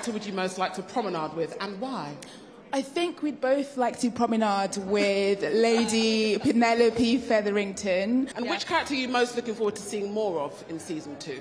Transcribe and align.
character 0.00 0.12
would 0.12 0.24
you 0.24 0.32
most 0.32 0.56
like 0.56 0.72
to 0.72 0.82
promenade 0.82 1.34
with 1.34 1.54
and 1.60 1.78
why? 1.78 2.16
I 2.72 2.80
think 2.80 3.22
we'd 3.22 3.38
both 3.38 3.76
like 3.76 4.00
to 4.00 4.10
promenade 4.10 4.78
with 4.78 5.42
Lady 5.42 6.38
Penelope 6.38 7.18
Featherington. 7.18 8.30
And 8.34 8.48
which 8.48 8.64
character 8.64 8.94
are 8.94 8.96
you 8.96 9.08
most 9.08 9.36
looking 9.36 9.54
forward 9.54 9.76
to 9.76 9.82
seeing 9.82 10.10
more 10.10 10.40
of 10.40 10.64
in 10.70 10.80
season 10.80 11.18
two? 11.18 11.40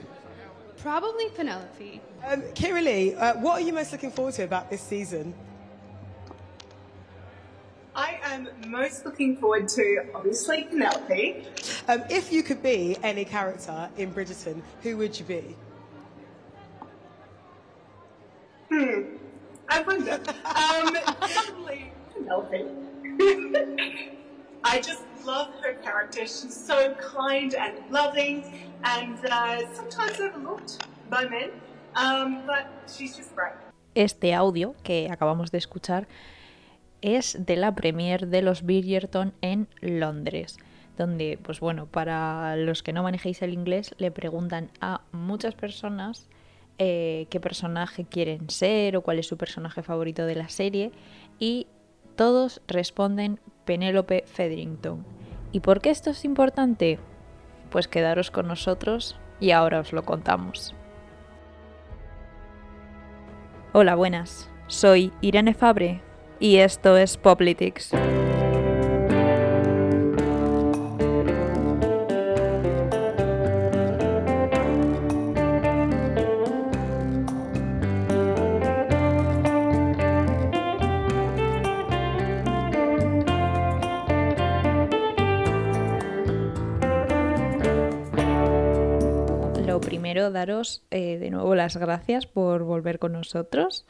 Probably 0.79 1.29
Penelope. 1.29 2.01
Um, 2.27 2.41
Kira 2.53 2.83
Lee, 2.83 3.15
uh, 3.15 3.35
what 3.35 3.61
are 3.61 3.65
you 3.65 3.71
most 3.71 3.93
looking 3.93 4.11
forward 4.11 4.33
to 4.33 4.43
about 4.43 4.69
this 4.69 4.81
season? 4.81 5.33
I 7.95 8.19
am 8.23 8.49
most 8.67 9.05
looking 9.05 9.37
forward 9.37 9.69
to 9.69 10.05
obviously 10.13 10.63
Penelope. 10.63 11.45
Um, 11.87 12.03
if 12.09 12.33
you 12.33 12.43
could 12.43 12.61
be 12.61 12.97
any 13.03 13.23
character 13.23 13.89
in 13.95 14.13
Bridgerton, 14.13 14.61
who 14.81 14.97
would 14.97 15.17
you 15.17 15.23
be? 15.23 15.55
Hmm. 18.69 19.17
I 19.67 19.81
wonder. 19.81 20.19
Um, 20.45 20.95
probably 21.17 21.91
Penelope. 22.13 22.65
I 24.63 24.81
just 24.81 25.01
love 25.25 25.49
her 25.63 25.73
character. 25.81 26.21
She's 26.21 26.55
so 26.55 26.93
kind 26.95 27.55
and 27.55 27.75
loving, 27.89 28.69
and 28.83 29.17
uh, 29.25 29.73
sometimes 29.73 30.19
overlooked 30.19 30.85
by 31.09 31.25
men. 31.25 31.49
Um, 31.95 32.43
but 32.45 32.67
she's 32.87 33.17
just 33.17 33.35
great. 33.35 33.53
Este 33.95 34.35
audio 34.35 34.75
que 34.83 35.09
acabamos 35.09 35.49
de 35.51 35.57
escuchar 35.57 36.07
es 37.01 37.37
de 37.39 37.55
la 37.55 37.73
premier 37.73 38.27
de 38.27 38.43
los 38.43 38.61
Bridgerton 38.61 39.33
en 39.41 39.67
Londres, 39.81 40.57
donde, 40.95 41.39
pues 41.41 41.59
bueno, 41.59 41.87
para 41.87 42.55
los 42.55 42.83
que 42.83 42.93
no 42.93 43.01
manejéis 43.01 43.41
el 43.41 43.53
inglés, 43.53 43.95
le 43.97 44.11
preguntan 44.11 44.69
a 44.79 45.01
muchas 45.11 45.55
personas 45.55 46.27
eh, 46.79 47.27
qué 47.29 47.39
personaje 47.39 48.05
quieren 48.05 48.49
ser 48.49 48.97
o 48.97 49.01
cuál 49.01 49.19
es 49.19 49.27
su 49.27 49.37
personaje 49.37 49.83
favorito 49.83 50.25
de 50.25 50.35
la 50.35 50.49
serie 50.49 50.91
y 51.37 51.67
todos 52.15 52.61
responden 52.67 53.39
Penélope 53.65 54.23
Featherington. 54.25 55.05
¿Y 55.51 55.59
por 55.59 55.81
qué 55.81 55.89
esto 55.89 56.09
es 56.09 56.25
importante? 56.25 56.99
Pues 57.69 57.87
quedaros 57.87 58.31
con 58.31 58.47
nosotros 58.47 59.19
y 59.39 59.51
ahora 59.51 59.79
os 59.79 59.93
lo 59.93 60.03
contamos. 60.03 60.73
Hola, 63.73 63.95
buenas. 63.95 64.49
Soy 64.67 65.11
Irene 65.21 65.53
Fabre 65.53 66.01
y 66.39 66.57
esto 66.57 66.97
es 66.97 67.17
Poplitics. 67.17 67.91
Daros 90.27 90.83
eh, 90.91 91.17
de 91.17 91.31
nuevo 91.31 91.55
las 91.55 91.77
gracias 91.77 92.27
por 92.27 92.63
volver 92.63 92.99
con 92.99 93.13
nosotros. 93.13 93.85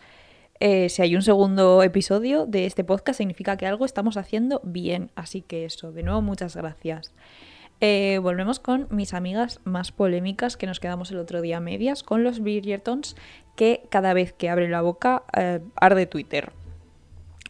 Eh, 0.59 0.89
si 0.89 1.01
hay 1.01 1.15
un 1.15 1.23
segundo 1.23 1.81
episodio 1.81 2.45
de 2.45 2.65
este 2.65 2.83
podcast, 2.83 3.17
significa 3.17 3.57
que 3.57 3.65
algo 3.65 3.85
estamos 3.85 4.17
haciendo 4.17 4.61
bien. 4.63 5.09
Así 5.15 5.41
que 5.41 5.65
eso, 5.65 5.91
de 5.91 6.03
nuevo, 6.03 6.21
muchas 6.21 6.55
gracias. 6.55 7.13
Eh, 7.81 8.19
volvemos 8.21 8.59
con 8.59 8.87
mis 8.91 9.13
amigas 9.13 9.61
más 9.63 9.91
polémicas 9.91 10.57
que 10.57 10.67
nos 10.67 10.79
quedamos 10.79 11.11
el 11.11 11.17
otro 11.17 11.41
día 11.41 11.59
medias, 11.59 12.03
con 12.03 12.23
los 12.23 12.41
Bridgertons, 12.41 13.15
que 13.55 13.87
cada 13.89 14.13
vez 14.13 14.33
que 14.33 14.49
abre 14.49 14.69
la 14.69 14.81
boca 14.81 15.23
arde 15.75 16.05
Twitter. 16.05 16.51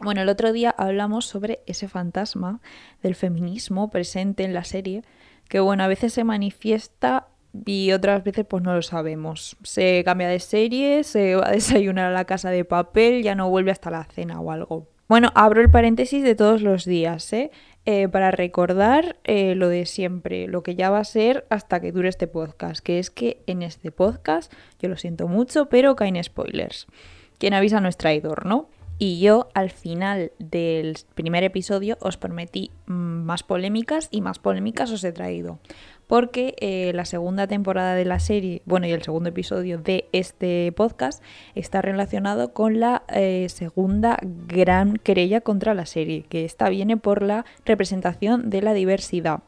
Bueno, 0.02 0.22
el 0.22 0.30
otro 0.30 0.52
día 0.54 0.70
hablamos 0.70 1.26
sobre 1.26 1.60
ese 1.66 1.86
fantasma 1.86 2.60
del 3.02 3.14
feminismo 3.14 3.90
presente 3.90 4.44
en 4.44 4.54
la 4.54 4.64
serie, 4.64 5.02
que 5.50 5.60
bueno, 5.60 5.82
a 5.82 5.88
veces 5.88 6.14
se 6.14 6.24
manifiesta 6.24 7.26
y 7.66 7.92
otras 7.92 8.24
veces 8.24 8.46
pues 8.46 8.62
no 8.62 8.74
lo 8.74 8.82
sabemos. 8.82 9.56
Se 9.62 10.02
cambia 10.04 10.28
de 10.28 10.40
serie, 10.40 11.04
se 11.04 11.36
va 11.36 11.48
a 11.48 11.52
desayunar 11.52 12.06
a 12.06 12.14
la 12.14 12.24
casa 12.24 12.50
de 12.50 12.64
papel, 12.64 13.22
ya 13.22 13.34
no 13.34 13.50
vuelve 13.50 13.70
hasta 13.70 13.90
la 13.90 14.04
cena 14.04 14.40
o 14.40 14.50
algo. 14.50 14.88
Bueno, 15.08 15.32
abro 15.34 15.60
el 15.60 15.70
paréntesis 15.70 16.22
de 16.22 16.36
todos 16.36 16.62
los 16.62 16.84
días, 16.84 17.32
¿eh? 17.32 17.50
Eh, 17.84 18.08
para 18.08 18.30
recordar 18.30 19.16
eh, 19.24 19.54
lo 19.56 19.68
de 19.68 19.86
siempre, 19.86 20.46
lo 20.46 20.62
que 20.62 20.76
ya 20.76 20.90
va 20.90 20.98
a 20.98 21.04
ser 21.04 21.46
hasta 21.50 21.80
que 21.80 21.90
dure 21.90 22.08
este 22.08 22.28
podcast, 22.28 22.80
que 22.80 22.98
es 23.00 23.10
que 23.10 23.42
en 23.46 23.62
este 23.62 23.90
podcast, 23.90 24.52
yo 24.78 24.88
lo 24.88 24.96
siento 24.96 25.26
mucho, 25.26 25.68
pero 25.68 25.96
caen 25.96 26.22
spoilers. 26.22 26.86
Quien 27.38 27.54
avisa 27.54 27.80
no 27.80 27.88
es 27.88 27.96
traidor, 27.96 28.46
¿no? 28.46 28.68
Y 28.98 29.18
yo 29.18 29.48
al 29.54 29.70
final 29.70 30.30
del 30.38 30.96
primer 31.14 31.42
episodio 31.42 31.96
os 32.00 32.18
prometí 32.18 32.70
mm, 32.86 32.92
más 32.92 33.42
polémicas 33.42 34.08
y 34.12 34.20
más 34.20 34.38
polémicas 34.38 34.92
os 34.92 35.02
he 35.02 35.10
traído 35.10 35.58
porque 36.10 36.56
eh, 36.58 36.90
la 36.92 37.04
segunda 37.04 37.46
temporada 37.46 37.94
de 37.94 38.04
la 38.04 38.18
serie, 38.18 38.62
bueno, 38.64 38.88
y 38.88 38.90
el 38.90 39.00
segundo 39.00 39.28
episodio 39.28 39.78
de 39.78 40.08
este 40.10 40.72
podcast 40.72 41.22
está 41.54 41.82
relacionado 41.82 42.52
con 42.52 42.80
la 42.80 43.04
eh, 43.10 43.46
segunda 43.48 44.18
gran 44.48 44.96
querella 44.96 45.40
contra 45.40 45.72
la 45.72 45.86
serie, 45.86 46.24
que 46.28 46.44
esta 46.44 46.68
viene 46.68 46.96
por 46.96 47.22
la 47.22 47.44
representación 47.64 48.50
de 48.50 48.60
la 48.60 48.74
diversidad 48.74 49.44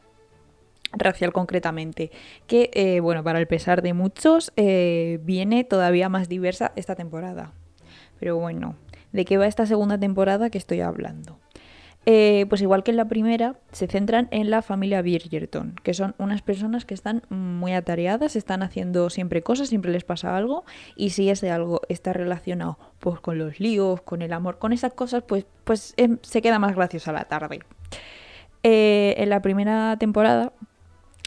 racial 0.93 1.33
concretamente, 1.33 2.11
que 2.47 2.71
eh, 2.75 3.01
bueno, 3.01 3.25
para 3.25 3.39
el 3.39 3.47
pesar 3.47 3.81
de 3.81 3.91
muchos, 3.91 4.53
viene 4.55 5.65
todavía 5.65 6.07
más 6.07 6.29
diversa 6.29 6.71
esta 6.77 6.95
temporada. 6.95 7.51
Pero 8.21 8.37
bueno, 8.37 8.77
¿de 9.11 9.25
qué 9.25 9.35
va 9.35 9.47
esta 9.47 9.65
segunda 9.65 9.97
temporada 9.97 10.49
que 10.49 10.59
estoy 10.59 10.79
hablando? 10.79 11.42
Eh, 12.05 12.45
pues 12.49 12.61
igual 12.61 12.83
que 12.83 12.91
en 12.91 12.97
la 12.97 13.07
primera, 13.07 13.55
se 13.71 13.87
centran 13.87 14.27
en 14.31 14.49
la 14.49 14.61
familia 14.61 15.01
Bridgerton, 15.01 15.75
que 15.83 15.93
son 15.93 16.15
unas 16.17 16.41
personas 16.41 16.83
que 16.83 16.93
están 16.93 17.23
muy 17.29 17.73
atareadas, 17.73 18.35
están 18.35 18.61
haciendo 18.61 19.09
siempre 19.09 19.41
cosas, 19.41 19.69
siempre 19.69 19.91
les 19.91 20.03
pasa 20.03 20.35
algo, 20.35 20.65
y 20.97 21.11
si 21.11 21.29
ese 21.29 21.49
algo 21.49 21.81
está 21.87 22.11
relacionado 22.11 22.77
pues 22.99 23.21
con 23.21 23.37
los 23.37 23.59
líos, 23.61 24.01
con 24.01 24.21
el 24.21 24.33
amor, 24.33 24.59
con 24.59 24.73
esas 24.73 24.93
cosas, 24.93 25.23
pues, 25.25 25.45
pues 25.63 25.93
em, 25.95 26.17
se 26.21 26.41
queda 26.41 26.59
más 26.59 26.75
graciosa 26.75 27.13
la 27.13 27.23
tarde. 27.25 27.59
Eh, 28.63 29.15
en 29.17 29.29
la 29.29 29.41
primera 29.41 29.95
temporada 29.97 30.51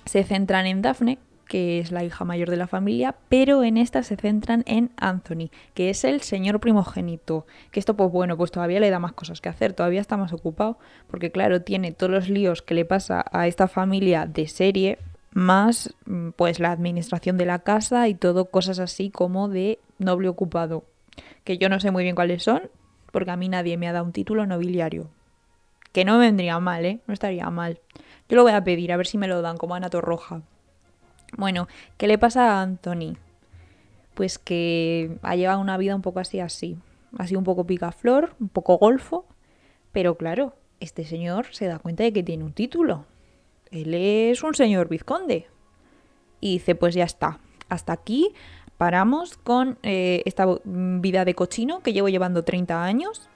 se 0.05 0.25
centran 0.25 0.67
en 0.67 0.83
Daphne, 0.83 1.19
que 1.47 1.79
es 1.79 1.93
la 1.93 2.05
hija 2.05 2.25
mayor 2.25 2.51
de 2.51 2.57
la 2.57 2.67
familia, 2.67 3.15
pero 3.29 3.63
en 3.65 3.77
esta 3.77 4.03
se 4.03 4.17
centran 4.17 4.63
en 4.67 4.91
Anthony, 4.97 5.51
que 5.75 5.91
es 5.91 6.05
el 6.05 6.21
señor 6.21 6.61
primogénito. 6.61 7.47
Que 7.71 7.81
esto, 7.81 7.97
pues 7.97 8.11
bueno, 8.11 8.37
pues 8.37 8.51
todavía 8.51 8.81
le 8.81 8.91
da 8.91 8.99
más 8.99 9.13
cosas 9.13 9.41
que 9.41 9.49
hacer, 9.49 9.73
todavía 9.73 10.01
está 10.01 10.17
más 10.17 10.33
ocupado, 10.33 10.79
porque 11.09 11.31
claro, 11.31 11.63
tiene 11.63 11.93
todos 11.93 12.11
los 12.11 12.29
líos 12.29 12.63
que 12.63 12.75
le 12.75 12.85
pasa 12.85 13.25
a 13.33 13.47
esta 13.47 13.69
familia 13.69 14.27
de 14.27 14.49
serie, 14.49 14.99
más 15.33 15.95
mm, 16.07 16.31
pues 16.31 16.61
la 16.61 16.73
administración 16.73 17.37
de 17.37 17.47
la 17.47 17.61
casa 17.61 18.09
y 18.09 18.15
todo 18.15 18.47
cosas 18.47 18.79
así 18.79 19.11
como 19.11 19.49
de 19.49 19.79
noble 19.99 20.29
ocupado. 20.29 20.85
Que 21.45 21.59
yo 21.59 21.69
no 21.69 21.81
sé 21.81 21.91
muy 21.91 22.03
bien 22.03 22.17
cuáles 22.17 22.43
son, 22.43 22.63
porque 23.13 23.31
a 23.31 23.37
mí 23.37 23.49
nadie 23.49 23.77
me 23.77 23.89
ha 23.89 23.93
dado 23.93 24.05
un 24.05 24.13
título 24.13 24.47
nobiliario. 24.47 25.09
Que 25.93 26.05
no 26.05 26.19
vendría 26.19 26.59
mal, 26.59 26.85
¿eh? 26.85 27.01
No 27.07 27.15
estaría 27.15 27.49
mal. 27.51 27.81
Yo 28.29 28.37
lo 28.37 28.43
voy 28.43 28.53
a 28.53 28.65
pedir, 28.65 28.93
a 28.93 28.97
ver 28.97 29.07
si 29.07 29.17
me 29.17 29.29
lo 29.29 29.41
dan 29.41 29.57
como 29.57 29.75
Ana 29.75 29.89
Torroja. 29.89 30.43
Bueno, 31.37 31.69
¿qué 31.99 32.07
le 32.07 32.19
pasa 32.19 32.51
a 32.51 32.63
Anthony? 32.63 33.17
Pues 34.15 34.39
que 34.39 35.19
ha 35.23 35.37
llevado 35.37 35.61
una 35.61 35.77
vida 35.77 35.95
un 35.95 36.03
poco 36.03 36.21
así 36.21 36.41
así. 36.41 36.79
Ha 37.19 37.27
sido 37.27 37.39
un 37.39 37.45
poco 37.45 37.67
picaflor, 37.67 38.35
un 38.41 38.49
poco 38.49 38.79
golfo. 38.79 39.27
Pero 39.93 40.17
claro, 40.17 40.55
este 40.81 41.05
señor 41.05 41.47
se 41.53 41.67
da 41.67 41.79
cuenta 41.79 42.05
de 42.05 42.13
que 42.13 42.23
tiene 42.23 42.45
un 42.45 42.53
título. 42.53 43.05
Él 43.71 43.93
es 43.95 44.43
un 44.43 44.55
señor 44.55 44.89
vizconde. 44.89 45.47
Y 46.41 46.55
dice, 46.55 46.75
pues 46.75 46.95
ya 46.95 47.05
está. 47.05 47.39
Hasta 47.69 47.93
aquí 47.93 48.33
paramos 48.79 49.37
con 49.37 49.79
eh, 49.83 50.23
esta 50.25 50.47
vida 50.65 51.25
de 51.25 51.35
cochino 51.35 51.81
que 51.81 51.93
llevo 51.93 52.09
llevando 52.09 52.45
30 52.45 52.83
años. 52.83 53.29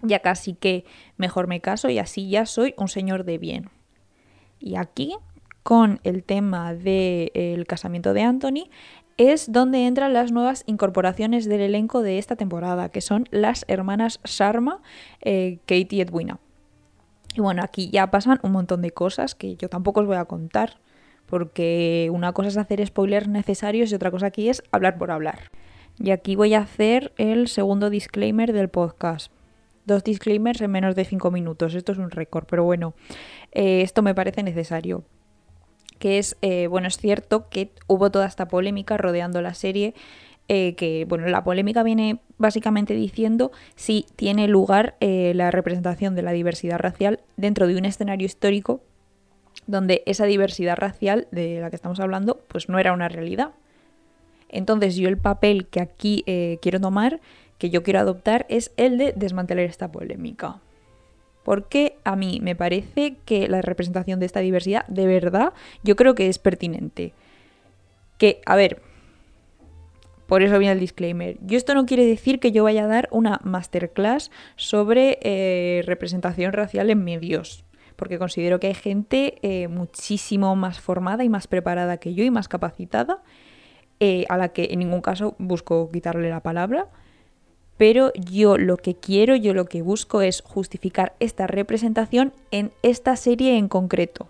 Ya 0.00 0.20
casi 0.20 0.54
que 0.54 0.84
mejor 1.16 1.46
me 1.46 1.60
caso 1.60 1.90
y 1.90 1.98
así 1.98 2.30
ya 2.30 2.46
soy 2.46 2.74
un 2.78 2.88
señor 2.88 3.24
de 3.24 3.38
bien. 3.38 3.70
Y 4.58 4.76
aquí 4.76 5.16
con 5.62 6.00
el 6.02 6.24
tema 6.24 6.74
del 6.74 7.66
casamiento 7.66 8.14
de 8.14 8.22
Anthony, 8.22 8.68
es 9.16 9.52
donde 9.52 9.86
entran 9.86 10.12
las 10.12 10.32
nuevas 10.32 10.64
incorporaciones 10.66 11.46
del 11.46 11.60
elenco 11.60 12.02
de 12.02 12.18
esta 12.18 12.36
temporada, 12.36 12.88
que 12.88 13.00
son 13.00 13.26
las 13.30 13.64
hermanas 13.68 14.20
Sharma, 14.24 14.80
eh, 15.20 15.58
Katie 15.66 15.88
y 15.90 16.00
Edwina. 16.00 16.40
Y 17.34 17.40
bueno, 17.40 17.62
aquí 17.62 17.90
ya 17.90 18.10
pasan 18.10 18.40
un 18.42 18.52
montón 18.52 18.82
de 18.82 18.90
cosas 18.90 19.34
que 19.34 19.56
yo 19.56 19.68
tampoco 19.68 20.00
os 20.00 20.06
voy 20.06 20.16
a 20.16 20.24
contar, 20.24 20.80
porque 21.26 22.10
una 22.12 22.32
cosa 22.32 22.48
es 22.48 22.56
hacer 22.56 22.84
spoilers 22.86 23.28
necesarios 23.28 23.90
y 23.90 23.94
otra 23.94 24.10
cosa 24.10 24.26
aquí 24.26 24.48
es 24.48 24.62
hablar 24.70 24.98
por 24.98 25.10
hablar. 25.10 25.50
Y 25.98 26.10
aquí 26.10 26.36
voy 26.36 26.54
a 26.54 26.60
hacer 26.60 27.12
el 27.16 27.48
segundo 27.48 27.90
disclaimer 27.90 28.52
del 28.52 28.68
podcast. 28.68 29.32
Dos 29.84 30.04
disclaimers 30.04 30.60
en 30.60 30.70
menos 30.70 30.94
de 30.94 31.04
cinco 31.04 31.30
minutos. 31.30 31.74
Esto 31.74 31.92
es 31.92 31.98
un 31.98 32.10
récord, 32.10 32.44
pero 32.46 32.64
bueno, 32.64 32.94
eh, 33.52 33.82
esto 33.82 34.02
me 34.02 34.14
parece 34.14 34.42
necesario 34.42 35.04
que 36.02 36.18
es, 36.18 36.36
eh, 36.42 36.66
bueno, 36.66 36.88
es 36.88 36.96
cierto 36.96 37.48
que 37.48 37.70
hubo 37.86 38.10
toda 38.10 38.26
esta 38.26 38.48
polémica 38.48 38.96
rodeando 38.96 39.40
la 39.40 39.54
serie 39.54 39.94
eh, 40.48 40.74
que, 40.74 41.04
bueno, 41.08 41.28
la 41.28 41.44
polémica 41.44 41.84
viene 41.84 42.18
básicamente 42.38 42.92
diciendo 42.94 43.52
si 43.76 44.04
tiene 44.16 44.48
lugar 44.48 44.96
eh, 44.98 45.32
la 45.36 45.52
representación 45.52 46.16
de 46.16 46.22
la 46.22 46.32
diversidad 46.32 46.80
racial 46.80 47.20
dentro 47.36 47.68
de 47.68 47.76
un 47.76 47.84
escenario 47.84 48.26
histórico 48.26 48.80
donde 49.68 50.02
esa 50.04 50.24
diversidad 50.24 50.76
racial 50.76 51.28
de 51.30 51.60
la 51.60 51.70
que 51.70 51.76
estamos 51.76 52.00
hablando, 52.00 52.40
pues 52.48 52.68
no 52.68 52.80
era 52.80 52.92
una 52.92 53.08
realidad. 53.08 53.52
Entonces 54.48 54.96
yo 54.96 55.08
el 55.08 55.18
papel 55.18 55.68
que 55.68 55.80
aquí 55.80 56.24
quiero 56.60 56.80
tomar, 56.80 57.20
que 57.58 57.70
yo 57.70 57.84
quiero 57.84 58.00
adoptar, 58.00 58.44
es 58.48 58.72
el 58.76 58.98
de 58.98 59.12
desmantelar 59.12 59.66
esta 59.66 59.92
polémica. 59.92 60.58
Porque 61.44 61.96
a 62.04 62.16
mí 62.16 62.40
me 62.42 62.54
parece 62.54 63.16
que 63.24 63.48
la 63.48 63.62
representación 63.62 64.20
de 64.20 64.26
esta 64.26 64.40
diversidad, 64.40 64.86
de 64.86 65.06
verdad, 65.06 65.52
yo 65.82 65.96
creo 65.96 66.14
que 66.14 66.28
es 66.28 66.38
pertinente. 66.38 67.12
Que, 68.18 68.40
a 68.46 68.54
ver, 68.54 68.80
por 70.32 70.42
eso 70.42 70.58
viene 70.58 70.72
el 70.72 70.80
disclaimer. 70.80 71.36
Yo 71.42 71.58
esto 71.58 71.74
no 71.74 71.84
quiere 71.84 72.06
decir 72.06 72.40
que 72.40 72.52
yo 72.52 72.64
vaya 72.64 72.84
a 72.84 72.86
dar 72.86 73.06
una 73.10 73.38
masterclass 73.44 74.30
sobre 74.56 75.18
eh, 75.20 75.82
representación 75.84 76.54
racial 76.54 76.88
en 76.88 77.04
medios, 77.04 77.66
porque 77.96 78.18
considero 78.18 78.58
que 78.58 78.68
hay 78.68 78.74
gente 78.74 79.34
eh, 79.42 79.68
muchísimo 79.68 80.56
más 80.56 80.80
formada 80.80 81.22
y 81.22 81.28
más 81.28 81.48
preparada 81.48 81.98
que 81.98 82.14
yo 82.14 82.24
y 82.24 82.30
más 82.30 82.48
capacitada, 82.48 83.22
eh, 84.00 84.24
a 84.30 84.38
la 84.38 84.48
que 84.48 84.68
en 84.70 84.78
ningún 84.78 85.02
caso 85.02 85.36
busco 85.38 85.90
quitarle 85.92 86.30
la 86.30 86.40
palabra. 86.40 86.88
Pero 87.82 88.12
yo 88.14 88.58
lo 88.58 88.76
que 88.76 88.94
quiero, 88.94 89.34
yo 89.34 89.54
lo 89.54 89.64
que 89.64 89.82
busco 89.82 90.22
es 90.22 90.40
justificar 90.42 91.16
esta 91.18 91.48
representación 91.48 92.32
en 92.52 92.70
esta 92.84 93.16
serie 93.16 93.58
en 93.58 93.66
concreto. 93.66 94.28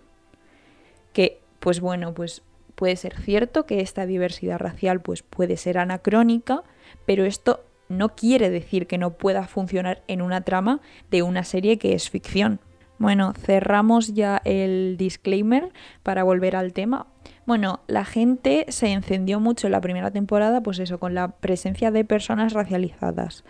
Que, 1.13 1.39
pues 1.59 1.79
bueno, 1.79 2.15
pues 2.15 2.41
puede 2.73 2.95
ser 2.95 3.15
cierto 3.15 3.67
que 3.67 3.81
esta 3.81 4.07
diversidad 4.07 4.57
racial 4.57 5.01
pues 5.01 5.21
puede 5.21 5.55
ser 5.57 5.77
anacrónica, 5.77 6.63
pero 7.05 7.25
esto 7.25 7.63
no 7.89 8.15
quiere 8.15 8.49
decir 8.49 8.87
que 8.87 8.97
no 8.97 9.11
pueda 9.11 9.45
funcionar 9.45 10.01
en 10.07 10.23
una 10.23 10.41
trama 10.41 10.81
de 11.11 11.21
una 11.21 11.43
serie 11.43 11.77
que 11.77 11.93
es 11.93 12.09
ficción. 12.09 12.59
Bueno, 12.97 13.33
cerramos 13.33 14.15
ya 14.15 14.41
el 14.45 14.95
disclaimer 14.97 15.69
para 16.01 16.23
volver 16.23 16.55
al 16.55 16.73
tema. 16.73 17.05
Bueno, 17.45 17.81
la 17.87 18.05
gente 18.05 18.65
se 18.69 18.87
encendió 18.87 19.41
mucho 19.41 19.67
en 19.67 19.71
la 19.71 19.81
primera 19.81 20.11
temporada, 20.11 20.63
pues 20.63 20.79
eso, 20.79 20.97
con 20.97 21.13
la 21.13 21.27
presencia 21.27 21.91
de 21.91 22.05
personas 22.05 22.53
racializadas. 22.53 23.43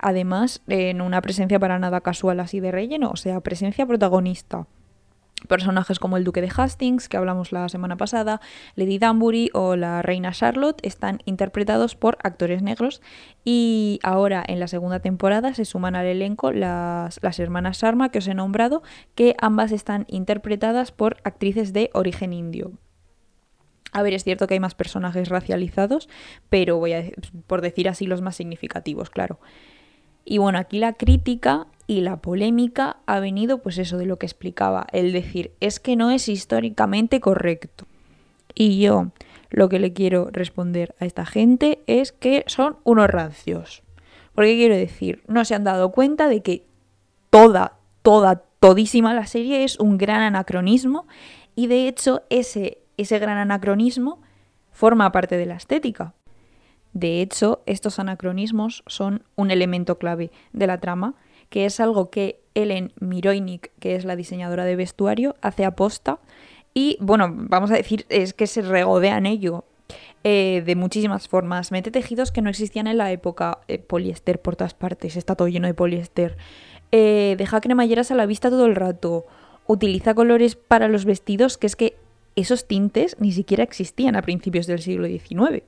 Además, 0.00 0.62
en 0.66 1.00
una 1.00 1.22
presencia 1.22 1.60
para 1.60 1.78
nada 1.78 2.00
casual 2.00 2.40
así 2.40 2.58
de 2.58 2.72
relleno, 2.72 3.10
o 3.10 3.16
sea, 3.16 3.40
presencia 3.40 3.86
protagonista. 3.86 4.66
Personajes 5.48 6.00
como 6.00 6.16
el 6.16 6.24
Duque 6.24 6.40
de 6.40 6.50
Hastings, 6.54 7.08
que 7.08 7.18
hablamos 7.18 7.52
la 7.52 7.68
semana 7.68 7.96
pasada, 7.96 8.40
Lady 8.74 8.98
Danbury 8.98 9.50
o 9.52 9.76
la 9.76 10.02
Reina 10.02 10.32
Charlotte 10.32 10.80
están 10.82 11.20
interpretados 11.24 11.94
por 11.94 12.18
actores 12.24 12.62
negros 12.62 13.00
y 13.44 14.00
ahora 14.02 14.42
en 14.48 14.58
la 14.58 14.66
segunda 14.66 15.00
temporada 15.00 15.54
se 15.54 15.66
suman 15.66 15.94
al 15.94 16.06
elenco 16.06 16.50
las, 16.50 17.22
las 17.22 17.38
hermanas 17.38 17.78
Sharma 17.78 18.08
que 18.08 18.18
os 18.18 18.26
he 18.26 18.34
nombrado, 18.34 18.82
que 19.14 19.36
ambas 19.40 19.70
están 19.70 20.04
interpretadas 20.08 20.90
por 20.90 21.18
actrices 21.22 21.72
de 21.72 21.90
origen 21.92 22.32
indio. 22.32 22.72
A 23.92 24.02
ver, 24.02 24.14
es 24.14 24.24
cierto 24.24 24.46
que 24.46 24.54
hay 24.54 24.60
más 24.60 24.74
personajes 24.74 25.28
racializados, 25.28 26.08
pero 26.48 26.78
voy 26.78 26.92
a 26.92 27.04
por 27.46 27.62
decir 27.62 27.88
así 27.88 28.06
los 28.06 28.22
más 28.22 28.36
significativos, 28.36 29.10
claro. 29.10 29.38
Y 30.24 30.38
bueno, 30.38 30.58
aquí 30.58 30.78
la 30.78 30.94
crítica 30.94 31.68
y 31.86 32.00
la 32.00 32.16
polémica 32.16 32.98
ha 33.06 33.20
venido 33.20 33.58
pues 33.58 33.78
eso 33.78 33.96
de 33.96 34.06
lo 34.06 34.18
que 34.18 34.26
explicaba, 34.26 34.86
el 34.92 35.12
decir, 35.12 35.52
es 35.60 35.78
que 35.78 35.96
no 35.96 36.10
es 36.10 36.28
históricamente 36.28 37.20
correcto. 37.20 37.86
Y 38.54 38.80
yo 38.80 39.12
lo 39.50 39.68
que 39.68 39.78
le 39.78 39.92
quiero 39.92 40.28
responder 40.32 40.94
a 40.98 41.04
esta 41.04 41.24
gente 41.24 41.80
es 41.86 42.12
que 42.12 42.44
son 42.46 42.76
unos 42.84 43.08
rancios. 43.08 43.82
Porque 44.34 44.56
quiero 44.56 44.74
decir, 44.74 45.22
no 45.28 45.44
se 45.44 45.54
han 45.54 45.64
dado 45.64 45.92
cuenta 45.92 46.28
de 46.28 46.42
que 46.42 46.66
toda, 47.30 47.78
toda, 48.02 48.42
todísima 48.60 49.14
la 49.14 49.26
serie 49.26 49.64
es 49.64 49.78
un 49.78 49.96
gran 49.96 50.22
anacronismo 50.22 51.06
y 51.54 51.68
de 51.68 51.88
hecho 51.88 52.22
ese, 52.28 52.78
ese 52.96 53.18
gran 53.18 53.38
anacronismo 53.38 54.20
forma 54.72 55.10
parte 55.12 55.36
de 55.36 55.46
la 55.46 55.56
estética. 55.56 56.14
De 56.92 57.20
hecho, 57.20 57.62
estos 57.66 57.98
anacronismos 57.98 58.82
son 58.86 59.22
un 59.36 59.50
elemento 59.50 59.98
clave 59.98 60.30
de 60.52 60.66
la 60.66 60.78
trama 60.78 61.14
que 61.50 61.66
es 61.66 61.80
algo 61.80 62.10
que 62.10 62.40
Ellen 62.54 62.92
Miroinik, 63.00 63.70
que 63.78 63.94
es 63.94 64.04
la 64.04 64.16
diseñadora 64.16 64.64
de 64.64 64.76
vestuario, 64.76 65.36
hace 65.40 65.64
aposta. 65.64 66.18
Y 66.74 66.98
bueno, 67.00 67.32
vamos 67.32 67.70
a 67.70 67.74
decir, 67.74 68.06
es 68.08 68.34
que 68.34 68.46
se 68.46 68.62
regodean 68.62 69.26
ello 69.26 69.64
eh, 70.24 70.62
de 70.66 70.76
muchísimas 70.76 71.28
formas. 71.28 71.72
Mete 71.72 71.90
tejidos 71.90 72.32
que 72.32 72.42
no 72.42 72.50
existían 72.50 72.86
en 72.86 72.98
la 72.98 73.12
época. 73.12 73.60
Eh, 73.68 73.78
poliéster 73.78 74.40
por 74.40 74.56
todas 74.56 74.74
partes, 74.74 75.16
está 75.16 75.36
todo 75.36 75.48
lleno 75.48 75.66
de 75.66 75.74
poliéster. 75.74 76.36
Eh, 76.92 77.34
deja 77.38 77.60
cremalleras 77.60 78.10
a 78.10 78.14
la 78.14 78.26
vista 78.26 78.50
todo 78.50 78.66
el 78.66 78.74
rato. 78.74 79.26
Utiliza 79.66 80.14
colores 80.14 80.56
para 80.56 80.88
los 80.88 81.04
vestidos, 81.04 81.58
que 81.58 81.66
es 81.66 81.76
que 81.76 81.96
esos 82.36 82.68
tintes 82.68 83.16
ni 83.18 83.32
siquiera 83.32 83.64
existían 83.64 84.14
a 84.14 84.22
principios 84.22 84.66
del 84.66 84.80
siglo 84.80 85.08
XIX. 85.08 85.64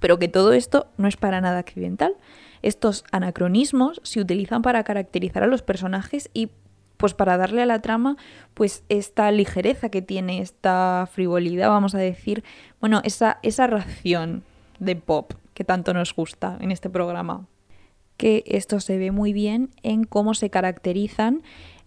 Pero 0.00 0.18
que 0.18 0.28
todo 0.28 0.52
esto 0.52 0.86
no 0.96 1.08
es 1.08 1.16
para 1.16 1.40
nada 1.40 1.58
accidental. 1.58 2.16
Estos 2.62 3.04
anacronismos 3.10 4.00
se 4.04 4.20
utilizan 4.20 4.62
para 4.62 4.84
caracterizar 4.84 5.42
a 5.42 5.48
los 5.48 5.62
personajes 5.62 6.30
y 6.32 6.50
pues 6.96 7.14
para 7.14 7.36
darle 7.36 7.62
a 7.62 7.66
la 7.66 7.82
trama 7.82 8.16
pues 8.54 8.84
esta 8.88 9.30
ligereza 9.32 9.88
que 9.88 10.02
tiene, 10.02 10.40
esta 10.40 11.08
frivolidad, 11.10 11.68
vamos 11.68 11.96
a 11.96 11.98
decir, 11.98 12.44
bueno, 12.80 13.00
esa, 13.02 13.40
esa 13.42 13.66
ración 13.66 14.44
de 14.78 14.94
pop 14.94 15.32
que 15.54 15.64
tanto 15.64 15.94
nos 15.94 16.14
gusta 16.14 16.58
en 16.60 16.70
este 16.70 16.88
programa. 16.88 17.46
Que 18.16 18.44
esto 18.46 18.78
se 18.78 18.98
ve 18.98 19.10
muy 19.10 19.32
bien 19.32 19.70
en 19.82 20.04
cómo 20.04 20.34
se 20.34 20.48
caracterizan 20.48 21.42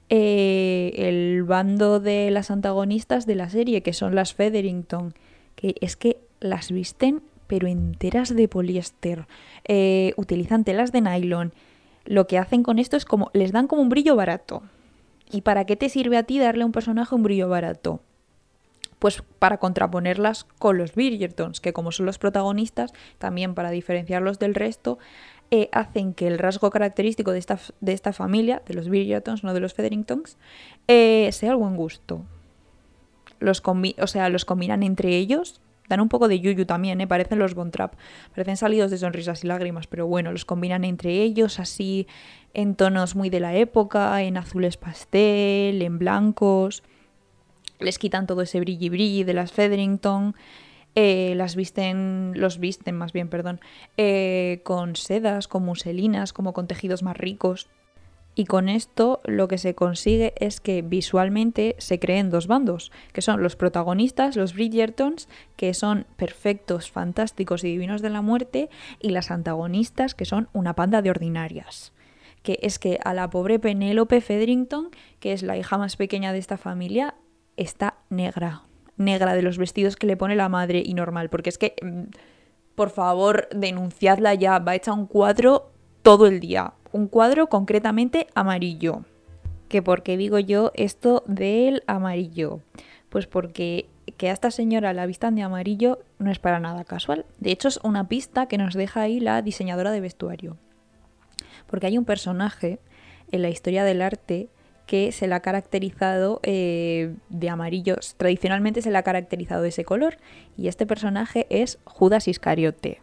eh, 0.10 0.94
el 0.96 1.44
bando 1.44 2.00
de 2.00 2.32
las 2.32 2.52
antagonistas 2.52 3.26
de 3.26 3.36
la 3.36 3.50
serie, 3.50 3.82
que 3.82 3.94
son 3.94 4.16
las 4.16 4.34
Featherington, 4.34 5.14
que 5.56 5.76
es 5.82 5.96
que 5.96 6.18
las 6.40 6.72
visten 6.72 7.22
pero 7.48 7.68
enteras 7.68 8.36
de 8.36 8.48
poliéster. 8.48 9.28
Eh, 9.66 10.14
utilizan 10.18 10.64
telas 10.64 10.92
de 10.92 11.02
nylon. 11.02 11.54
Lo 12.06 12.28
que 12.28 12.38
hacen 12.38 12.64
con 12.64 12.80
esto 12.80 12.98
es 12.98 13.06
como, 13.06 13.30
les 13.34 13.52
dan 13.52 13.68
como 13.68 13.82
un 13.82 13.90
brillo 13.90 14.16
barato. 14.16 14.64
¿Y 15.32 15.42
para 15.42 15.66
qué 15.66 15.76
te 15.76 15.90
sirve 15.90 16.18
a 16.18 16.24
ti 16.24 16.40
darle 16.40 16.64
a 16.64 16.66
un 16.66 16.72
personaje 16.72 17.16
un 17.16 17.24
brillo 17.24 17.50
barato? 17.50 18.02
Pues 19.00 19.24
para 19.40 19.58
contraponerlas 19.58 20.46
con 20.46 20.78
los 20.78 20.94
Bridgertons, 20.96 21.60
que 21.60 21.74
como 21.74 21.92
son 21.92 22.06
los 22.06 22.18
protagonistas, 22.18 22.94
también 23.18 23.54
para 23.54 23.72
diferenciarlos 23.72 24.40
del 24.40 24.56
resto, 24.56 24.98
eh, 25.52 25.70
hacen 25.72 26.14
que 26.14 26.28
el 26.28 26.40
rasgo 26.40 26.70
característico 26.70 27.32
de 27.32 27.40
esta, 27.40 27.60
de 27.82 27.94
esta 27.94 28.14
familia, 28.14 28.62
de 28.66 28.74
los 28.74 28.90
Bridgertons, 28.90 29.44
no 29.44 29.54
de 29.54 29.60
los 29.60 29.74
Featheringtons, 29.74 30.38
eh, 30.88 31.30
sea 31.32 31.52
el 31.52 31.58
buen 31.58 31.76
gusto. 31.76 32.24
Los 33.40 33.62
o 33.66 34.08
sea, 34.08 34.30
los 34.30 34.46
combinan 34.46 34.82
entre 34.82 35.16
ellos 35.18 35.62
Dan 35.88 36.00
un 36.00 36.10
poco 36.10 36.28
de 36.28 36.40
yuyu 36.40 36.66
también, 36.66 37.00
¿eh? 37.02 37.08
parecen 37.08 37.40
los 37.40 37.54
Bontrap. 37.54 37.94
Parecen 38.32 38.58
salidos 38.58 38.92
de 38.92 38.98
sonrisas 38.98 39.44
y 39.44 39.48
lágrimas, 39.48 39.88
pero 39.88 40.08
bueno, 40.08 40.32
los 40.32 40.46
combinan 40.46 40.84
entre 40.84 41.22
ellos 41.22 41.60
así 41.60 42.08
en 42.54 42.76
tonos 42.76 43.16
muy 43.16 43.30
de 43.30 43.40
la 43.40 43.56
época, 43.56 44.22
en 44.24 44.38
azules 44.38 44.78
pastel, 44.78 45.82
en 45.82 46.00
blancos. 46.00 46.84
Les 47.80 48.00
quitan 48.00 48.26
todo 48.26 48.42
ese 48.42 48.60
brilli 48.60 48.90
brilli 48.90 49.24
de 49.24 49.34
las 49.34 49.52
Featherington. 49.52 50.36
Eh, 50.96 51.34
las 51.36 51.58
visten, 51.58 52.32
los 52.36 52.58
visten 52.58 52.96
más 52.96 53.12
bien, 53.12 53.28
perdón, 53.28 53.60
eh, 53.98 54.62
con 54.64 54.96
sedas, 54.96 55.50
con 55.50 55.64
muselinas, 55.64 56.32
como 56.32 56.54
con 56.54 56.68
tejidos 56.68 57.04
más 57.04 57.18
ricos. 57.18 57.68
Y 58.38 58.46
con 58.46 58.68
esto 58.68 59.22
lo 59.24 59.48
que 59.48 59.58
se 59.58 59.76
consigue 59.76 60.34
es 60.38 60.60
que 60.60 60.82
visualmente 60.82 61.76
se 61.80 62.00
creen 62.00 62.30
dos 62.30 62.48
bandos, 62.48 62.92
que 63.14 63.22
son 63.22 63.42
los 63.42 63.56
protagonistas, 63.56 64.36
los 64.36 64.54
Bridgertons, 64.54 65.30
que 65.56 65.74
son 65.74 66.06
perfectos, 66.18 66.92
fantásticos 66.92 67.64
y 67.64 67.68
divinos 67.68 68.02
de 68.02 68.10
la 68.10 68.22
muerte, 68.22 68.70
y 69.02 69.10
las 69.10 69.32
antagonistas, 69.32 70.16
que 70.16 70.26
son 70.26 70.50
una 70.52 70.76
panda 70.76 71.02
de 71.02 71.12
ordinarias. 71.12 71.94
Que 72.44 72.60
es 72.62 72.78
que 72.78 73.00
a 73.04 73.14
la 73.14 73.30
pobre 73.30 73.58
Penélope 73.58 74.20
Fedrington, 74.20 74.90
que 75.22 75.32
es 75.32 75.42
la 75.42 75.58
hija 75.58 75.78
más 75.78 75.96
pequeña 75.96 76.34
de 76.34 76.40
esta 76.40 76.58
familia, 76.58 77.16
está 77.56 77.96
negra. 78.10 78.64
Negra 78.98 79.34
de 79.34 79.42
los 79.42 79.58
vestidos 79.58 79.96
que 79.96 80.08
le 80.08 80.18
pone 80.18 80.36
la 80.36 80.50
madre 80.50 80.82
y 80.86 80.94
normal. 80.94 81.30
Porque 81.30 81.50
es 81.50 81.58
que, 81.58 81.76
mm, 81.82 82.04
por 82.76 82.90
favor, 82.90 83.48
denunciadla 83.54 84.34
ya. 84.34 84.60
Va 84.60 84.76
hecha 84.76 84.94
un 84.94 85.08
cuadro 85.08 85.72
todo 86.02 86.28
el 86.28 86.40
día 86.40 86.74
un 86.96 87.10
cuadro 87.10 87.48
concretamente 87.48 88.28
amarillo. 88.36 89.04
¿Que 89.68 89.82
por 89.82 90.02
qué 90.02 90.16
digo 90.16 90.40
yo 90.40 90.72
esto 90.76 91.24
del 91.28 91.84
amarillo? 91.88 92.62
Pues 93.10 93.28
porque 93.28 93.90
que 94.16 94.30
a 94.30 94.32
esta 94.32 94.50
señora 94.50 94.94
la 94.94 95.06
vistan 95.06 95.36
de 95.36 95.42
amarillo 95.42 96.00
no 96.20 96.32
es 96.32 96.40
para 96.40 96.62
nada 96.62 96.86
casual. 96.86 97.26
De 97.38 97.52
hecho, 97.52 97.68
es 97.68 97.82
una 97.84 98.08
pista 98.08 98.46
que 98.46 98.58
nos 98.58 98.76
deja 98.76 99.02
ahí 99.02 99.20
la 99.20 99.42
diseñadora 99.42 99.92
de 99.92 100.00
vestuario. 100.00 100.56
Porque 101.68 101.88
hay 101.88 101.98
un 101.98 102.06
personaje 102.06 102.80
en 103.30 103.42
la 103.42 103.50
historia 103.50 103.84
del 103.84 104.02
arte 104.02 104.48
que 104.86 105.12
se 105.12 105.28
le 105.28 105.36
ha 105.36 105.40
caracterizado 105.40 106.40
eh, 106.44 107.16
de 107.30 107.50
amarillo. 107.50 107.96
Tradicionalmente 108.18 108.82
se 108.82 108.92
le 108.92 108.98
ha 108.98 109.04
caracterizado 109.04 109.62
de 109.62 109.70
ese 109.70 109.86
color. 109.86 110.18
Y 110.58 110.68
este 110.68 110.86
personaje 110.86 111.48
es 111.50 111.80
Judas 111.86 112.28
Iscariote. 112.28 113.02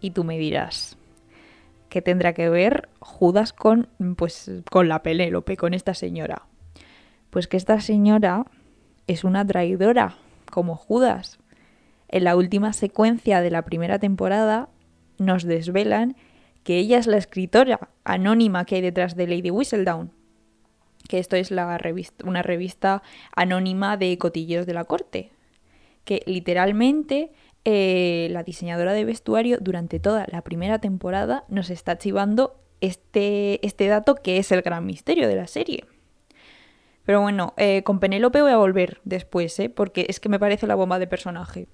Y 0.00 0.12
tú 0.12 0.24
me 0.24 0.38
dirás, 0.38 0.96
¿qué 1.88 2.00
tendrá 2.00 2.32
que 2.32 2.48
ver 2.48 2.88
Judas 3.00 3.52
con, 3.52 3.88
pues, 4.16 4.50
con 4.70 4.88
la 4.88 5.02
Penélope, 5.02 5.56
con 5.56 5.74
esta 5.74 5.94
señora? 5.94 6.46
Pues 7.30 7.48
que 7.48 7.56
esta 7.56 7.80
señora 7.80 8.46
es 9.06 9.24
una 9.24 9.46
traidora, 9.46 10.16
como 10.50 10.76
Judas. 10.76 11.38
En 12.08 12.24
la 12.24 12.36
última 12.36 12.72
secuencia 12.72 13.40
de 13.40 13.50
la 13.50 13.62
primera 13.62 13.98
temporada 13.98 14.68
nos 15.18 15.44
desvelan 15.44 16.16
que 16.64 16.78
ella 16.78 16.98
es 16.98 17.06
la 17.06 17.16
escritora 17.16 17.90
anónima 18.04 18.64
que 18.64 18.76
hay 18.76 18.80
detrás 18.80 19.16
de 19.16 19.26
Lady 19.26 19.50
Whistledown, 19.50 20.12
que 21.10 21.18
esto 21.18 21.34
es 21.34 21.50
la 21.50 21.76
revista, 21.76 22.24
una 22.24 22.40
revista 22.40 23.02
anónima 23.34 23.96
de 23.96 24.16
cotilleos 24.16 24.64
de 24.64 24.74
la 24.74 24.84
corte, 24.84 25.32
que 26.04 26.22
literalmente 26.24 27.32
eh, 27.64 28.28
la 28.30 28.44
diseñadora 28.44 28.92
de 28.92 29.04
vestuario 29.04 29.58
durante 29.60 29.98
toda 29.98 30.24
la 30.30 30.42
primera 30.42 30.78
temporada 30.78 31.42
nos 31.48 31.68
está 31.68 31.98
chivando 31.98 32.60
este, 32.80 33.66
este 33.66 33.88
dato 33.88 34.14
que 34.14 34.38
es 34.38 34.52
el 34.52 34.62
gran 34.62 34.86
misterio 34.86 35.26
de 35.26 35.34
la 35.34 35.48
serie. 35.48 35.84
Pero 37.04 37.22
bueno, 37.22 37.54
eh, 37.56 37.82
con 37.82 37.98
Penélope 37.98 38.40
voy 38.40 38.52
a 38.52 38.56
volver 38.56 39.00
después, 39.02 39.58
¿eh? 39.58 39.68
porque 39.68 40.06
es 40.08 40.20
que 40.20 40.28
me 40.28 40.38
parece 40.38 40.68
la 40.68 40.76
bomba 40.76 41.00
de 41.00 41.08
personaje. 41.08 41.66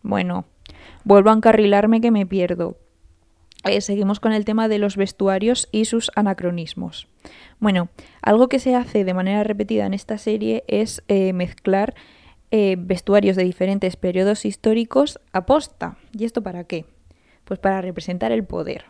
Bueno, 0.00 0.46
vuelvo 1.04 1.28
a 1.28 1.34
encarrilarme 1.34 2.00
que 2.00 2.10
me 2.10 2.24
pierdo. 2.24 2.78
Eh, 3.64 3.80
seguimos 3.80 4.20
con 4.20 4.32
el 4.32 4.44
tema 4.44 4.68
de 4.68 4.78
los 4.78 4.96
vestuarios 4.96 5.68
y 5.72 5.84
sus 5.86 6.10
anacronismos. 6.14 7.08
Bueno, 7.58 7.88
algo 8.22 8.48
que 8.48 8.60
se 8.60 8.76
hace 8.76 9.04
de 9.04 9.14
manera 9.14 9.42
repetida 9.42 9.84
en 9.86 9.94
esta 9.94 10.16
serie 10.16 10.64
es 10.68 11.02
eh, 11.08 11.32
mezclar 11.32 11.94
eh, 12.50 12.76
vestuarios 12.78 13.36
de 13.36 13.44
diferentes 13.44 13.96
periodos 13.96 14.44
históricos 14.44 15.20
a 15.32 15.44
posta. 15.44 15.98
¿Y 16.16 16.24
esto 16.24 16.42
para 16.42 16.64
qué? 16.64 16.86
Pues 17.44 17.58
para 17.58 17.80
representar 17.80 18.30
el 18.30 18.44
poder. 18.44 18.84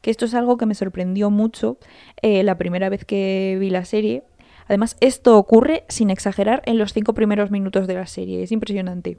Que 0.00 0.10
esto 0.10 0.24
es 0.24 0.34
algo 0.34 0.56
que 0.56 0.66
me 0.66 0.74
sorprendió 0.74 1.30
mucho 1.30 1.78
la 2.22 2.56
primera 2.56 2.88
vez 2.88 3.04
que 3.04 3.56
vi 3.58 3.68
la 3.68 3.84
serie. 3.84 4.22
Además, 4.68 4.96
esto 5.00 5.36
ocurre 5.36 5.84
sin 5.88 6.10
exagerar 6.10 6.62
en 6.66 6.78
los 6.78 6.92
cinco 6.92 7.14
primeros 7.14 7.50
minutos 7.50 7.88
de 7.88 7.94
la 7.94 8.06
serie. 8.06 8.44
Es 8.44 8.52
impresionante. 8.52 9.18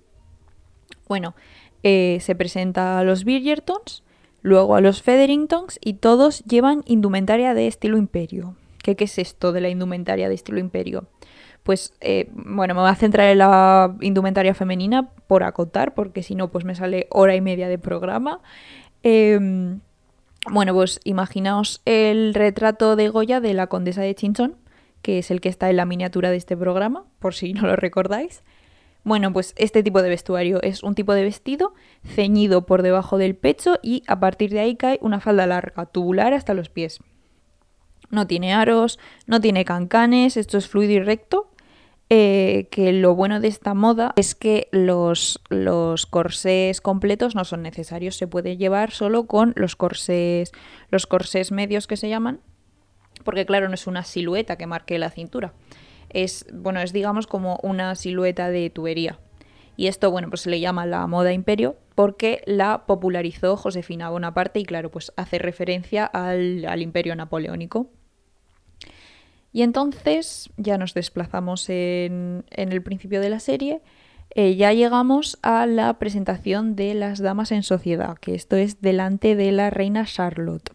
Bueno, 1.10 1.36
se 1.84 2.36
presenta 2.38 2.98
a 2.98 3.04
los 3.04 3.26
Bridgertons, 3.26 4.04
luego 4.42 4.76
a 4.76 4.82
los 4.82 5.02
Featheringtons 5.02 5.80
y 5.84 5.94
todos 5.96 6.44
llevan 6.46 6.84
indumentaria 6.86 7.54
de 7.54 7.68
estilo 7.68 7.98
imperio. 7.98 8.56
¿Qué, 8.84 8.96
¿Qué, 8.96 9.06
es 9.06 9.18
esto 9.18 9.52
de 9.52 9.62
la 9.62 9.70
indumentaria 9.70 10.30
de 10.30 10.36
estilo 10.36 10.60
imperio? 10.60 11.08
Pues 11.64 11.94
eh, 12.02 12.30
bueno, 12.32 12.74
me 12.74 12.82
voy 12.82 12.90
a 12.90 12.96
centrar 12.96 13.30
en 13.30 13.40
la 13.40 13.96
indumentaria 14.02 14.54
femenina 14.54 15.10
por 15.28 15.44
acotar, 15.44 15.94
porque 15.94 16.24
si 16.24 16.36
no, 16.36 16.50
pues 16.50 16.66
me 16.66 16.76
sale 16.76 17.08
hora 17.12 17.36
y 17.36 17.42
media 17.42 17.68
de 17.68 17.78
programa. 17.78 18.40
Em, 19.04 19.82
bueno, 20.50 20.74
pues 20.74 21.00
imaginaos 21.04 21.82
el 21.86 22.34
retrato 22.34 22.96
de 22.96 23.10
Goya 23.10 23.40
de 23.42 23.54
la 23.54 23.68
condesa 23.68 24.02
de 24.02 24.16
Chinchón, 24.16 24.56
que 25.02 25.20
es 25.20 25.32
el 25.32 25.42
que 25.42 25.50
está 25.50 25.70
en 25.70 25.78
la 25.78 25.86
miniatura 25.86 26.32
de 26.32 26.38
este 26.38 26.58
programa, 26.58 27.04
por 27.20 27.34
si 27.36 27.54
no 27.54 27.68
lo 27.68 27.76
recordáis. 27.76 28.44
Bueno, 29.04 29.32
pues 29.32 29.54
este 29.58 29.82
tipo 29.82 30.02
de 30.02 30.10
vestuario 30.10 30.62
es 30.62 30.84
un 30.84 30.94
tipo 30.94 31.14
de 31.14 31.24
vestido 31.24 31.74
ceñido 32.06 32.66
por 32.66 32.84
debajo 32.84 33.18
del 33.18 33.36
pecho 33.36 33.80
y 33.82 34.04
a 34.08 34.20
partir 34.20 34.52
de 34.52 34.60
ahí 34.60 34.76
cae 34.76 35.00
una 35.02 35.20
falda 35.20 35.48
larga, 35.48 35.86
tubular 35.86 36.34
hasta 36.34 36.54
los 36.54 36.70
pies. 36.70 37.00
No 38.10 38.28
tiene 38.28 38.54
aros, 38.54 39.00
no 39.26 39.40
tiene 39.40 39.66
cancanes, 39.66 40.36
esto 40.36 40.58
es 40.58 40.68
fluido 40.68 40.94
y 40.94 41.00
recto. 41.00 41.52
Eh, 42.12 42.68
que 42.72 42.92
lo 42.92 43.14
bueno 43.14 43.40
de 43.40 43.48
esta 43.48 43.76
moda 43.76 44.14
es 44.16 44.34
que 44.34 44.68
los, 44.72 45.40
los 45.50 46.08
corsés 46.08 46.82
completos 46.82 47.36
no 47.36 47.46
son 47.46 47.62
necesarios, 47.62 48.16
se 48.16 48.26
puede 48.26 48.58
llevar 48.58 48.90
solo 48.90 49.28
con 49.28 49.54
los 49.56 49.76
corsés, 49.76 50.52
los 50.90 51.06
corsés 51.06 51.52
medios 51.52 51.86
que 51.86 51.98
se 51.98 52.10
llaman, 52.10 52.40
porque 53.24 53.46
claro, 53.46 53.68
no 53.68 53.76
es 53.76 53.86
una 53.86 54.04
silueta 54.04 54.56
que 54.56 54.66
marque 54.66 54.98
la 54.98 55.12
cintura 55.12 55.54
es, 56.10 56.46
bueno, 56.54 56.82
es 56.82 56.94
digamos 56.94 57.28
como 57.28 57.60
una 57.64 57.96
silueta 57.96 58.50
de 58.50 58.70
tubería. 58.70 59.20
Y 59.80 59.88
esto, 59.88 60.12
bueno, 60.12 60.30
pues 60.30 60.42
se 60.42 60.50
le 60.50 60.60
llama 60.60 60.86
la 60.86 61.08
moda 61.08 61.32
imperio 61.32 61.78
porque 61.96 62.42
la 62.46 62.86
popularizó 62.86 63.56
Josefina 63.56 64.10
Bonaparte 64.10 64.60
y 64.60 64.66
claro, 64.66 64.92
pues 64.92 65.12
hace 65.16 65.38
referencia 65.38 66.06
al, 66.06 66.82
imperio 66.82 67.16
napoleónico. 67.16 67.90
Y 69.52 69.64
entonces 69.64 70.50
ya 70.58 70.78
nos 70.78 70.94
desplazamos 70.94 71.70
en, 71.70 72.44
el 72.52 72.84
principio 72.84 73.22
de 73.22 73.30
la 73.30 73.40
serie. 73.40 73.82
Eh, 74.36 74.56
ya 74.56 74.74
llegamos 74.74 75.40
a 75.44 75.66
la 75.66 75.98
presentación 76.00 76.76
de 76.76 76.94
las 76.94 77.20
damas 77.20 77.52
en 77.52 77.64
sociedad, 77.64 78.18
que 78.18 78.36
esto 78.36 78.56
es 78.56 78.82
delante 78.82 79.36
de 79.36 79.52
la 79.52 79.70
reina 79.70 80.06
Charlotte. 80.06 80.72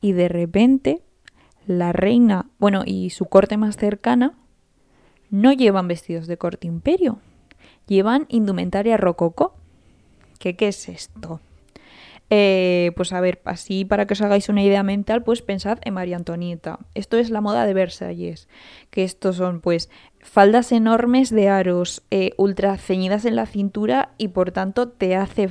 Y 0.00 0.12
de 0.12 0.28
repente, 0.28 1.02
la 1.66 1.92
reina, 1.92 2.50
bueno, 2.58 2.82
y 2.84 3.10
su 3.10 3.26
corte 3.26 3.56
más 3.56 3.76
cercana, 3.76 4.34
no 5.30 5.52
llevan 5.52 5.88
vestidos 5.88 6.26
de 6.26 6.36
corte 6.38 6.66
imperio, 6.66 7.18
llevan 7.86 8.26
indumentaria 8.28 8.96
rococó. 8.96 9.54
¿Qué, 10.38 10.56
qué 10.56 10.68
es 10.68 10.88
esto? 10.88 11.40
Eh, 12.28 12.90
pues 12.96 13.12
a 13.12 13.20
ver, 13.20 13.40
así 13.44 13.84
para 13.84 14.06
que 14.06 14.14
os 14.14 14.20
hagáis 14.20 14.48
una 14.48 14.62
idea 14.62 14.82
mental, 14.82 15.22
pues 15.22 15.42
pensad 15.42 15.78
en 15.82 15.94
María 15.94 16.16
Antonieta. 16.16 16.80
Esto 16.94 17.18
es 17.18 17.30
la 17.30 17.40
moda 17.40 17.64
de 17.64 17.74
Versalles, 17.74 18.48
que 18.90 19.04
estos 19.04 19.36
son 19.36 19.60
pues 19.60 19.90
faldas 20.20 20.72
enormes 20.72 21.30
de 21.30 21.48
aros, 21.48 22.02
eh, 22.10 22.32
ultra 22.36 22.76
ceñidas 22.78 23.24
en 23.26 23.36
la 23.36 23.46
cintura 23.46 24.10
y 24.18 24.28
por 24.28 24.50
tanto 24.50 24.88
te 24.88 25.14
hace, 25.14 25.50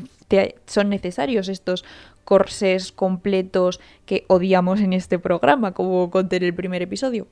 son 0.65 0.89
necesarios 0.89 1.47
estos 1.47 1.85
corsés 2.25 2.91
completos 2.91 3.79
que 4.05 4.25
odiamos 4.27 4.81
en 4.81 4.91
este 4.91 5.17
programa, 5.17 5.73
como 5.73 6.09
conté 6.11 6.37
en 6.37 6.43
el 6.43 6.53
primer 6.53 6.81
episodio. 6.81 7.27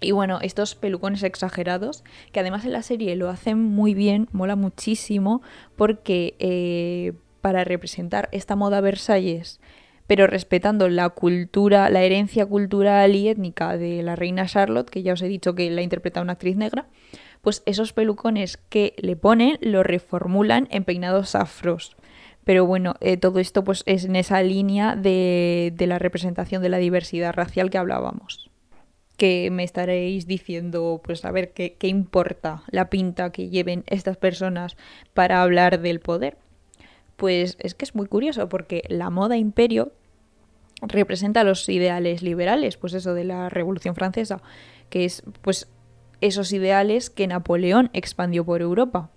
Y 0.00 0.12
bueno, 0.12 0.38
estos 0.42 0.74
pelucones 0.74 1.22
exagerados, 1.22 2.04
que 2.32 2.40
además 2.40 2.64
en 2.64 2.72
la 2.72 2.82
serie 2.82 3.16
lo 3.16 3.30
hacen 3.30 3.58
muy 3.58 3.94
bien, 3.94 4.28
mola 4.32 4.54
muchísimo, 4.54 5.40
porque 5.74 6.34
eh, 6.38 7.14
para 7.40 7.64
representar 7.64 8.28
esta 8.32 8.56
moda 8.56 8.82
Versalles, 8.82 9.58
pero 10.06 10.26
respetando 10.26 10.88
la 10.88 11.08
cultura, 11.08 11.88
la 11.88 12.02
herencia 12.02 12.44
cultural 12.44 13.14
y 13.16 13.28
étnica 13.28 13.76
de 13.76 14.02
la 14.02 14.16
reina 14.16 14.46
Charlotte, 14.46 14.90
que 14.90 15.02
ya 15.02 15.14
os 15.14 15.22
he 15.22 15.28
dicho 15.28 15.54
que 15.54 15.70
la 15.70 15.82
interpreta 15.82 16.20
una 16.20 16.34
actriz 16.34 16.56
negra, 16.56 16.86
pues 17.40 17.62
esos 17.64 17.92
pelucones 17.92 18.58
que 18.68 18.94
le 18.98 19.16
ponen 19.16 19.58
lo 19.62 19.82
reformulan 19.82 20.68
en 20.70 20.84
peinados 20.84 21.34
afros. 21.34 21.96
Pero 22.44 22.66
bueno, 22.66 22.94
eh, 23.00 23.16
todo 23.16 23.40
esto 23.40 23.64
pues 23.64 23.82
es 23.86 24.04
en 24.04 24.14
esa 24.14 24.42
línea 24.42 24.94
de, 24.94 25.72
de 25.74 25.86
la 25.86 25.98
representación 25.98 26.62
de 26.62 26.68
la 26.68 26.78
diversidad 26.78 27.32
racial 27.32 27.70
que 27.70 27.78
hablábamos 27.78 28.50
que 29.16 29.50
me 29.50 29.64
estaréis 29.64 30.26
diciendo, 30.26 31.00
pues 31.02 31.24
a 31.24 31.30
ver 31.30 31.52
qué, 31.52 31.74
qué 31.74 31.88
importa 31.88 32.62
la 32.68 32.90
pinta 32.90 33.32
que 33.32 33.48
lleven 33.48 33.84
estas 33.86 34.16
personas 34.16 34.76
para 35.14 35.42
hablar 35.42 35.80
del 35.80 36.00
poder. 36.00 36.36
Pues 37.16 37.56
es 37.60 37.74
que 37.74 37.86
es 37.86 37.94
muy 37.94 38.06
curioso 38.06 38.48
porque 38.48 38.82
la 38.88 39.08
moda 39.08 39.36
imperio 39.36 39.92
representa 40.82 41.44
los 41.44 41.68
ideales 41.68 42.22
liberales, 42.22 42.76
pues 42.76 42.92
eso 42.92 43.14
de 43.14 43.24
la 43.24 43.48
Revolución 43.48 43.94
Francesa, 43.94 44.42
que 44.90 45.04
es 45.04 45.22
pues 45.40 45.68
esos 46.20 46.52
ideales 46.52 47.10
que 47.10 47.26
Napoleón 47.26 47.90
expandió 47.92 48.44
por 48.44 48.60
Europa, 48.60 49.10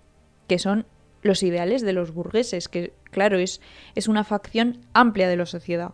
que 0.47 0.59
son 0.59 0.85
los 1.21 1.43
ideales 1.43 1.81
de 1.81 1.93
los 1.93 2.13
burgueses, 2.13 2.69
que 2.69 2.93
claro, 3.11 3.37
es, 3.37 3.61
es 3.95 4.07
una 4.07 4.23
facción 4.23 4.79
amplia 4.93 5.27
de 5.27 5.35
la 5.35 5.45
sociedad 5.45 5.93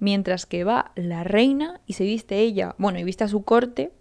mientras 0.00 0.46
que 0.46 0.64
va 0.64 0.90
la 0.96 1.22
reina 1.22 1.80
y 1.86 1.92
se 1.92 2.04
viste 2.04 2.40
ella, 2.40 2.74
bueno, 2.78 2.98
y 2.98 3.04
viste 3.04 3.24
a 3.24 3.28
su 3.28 3.44
corte 3.44 3.92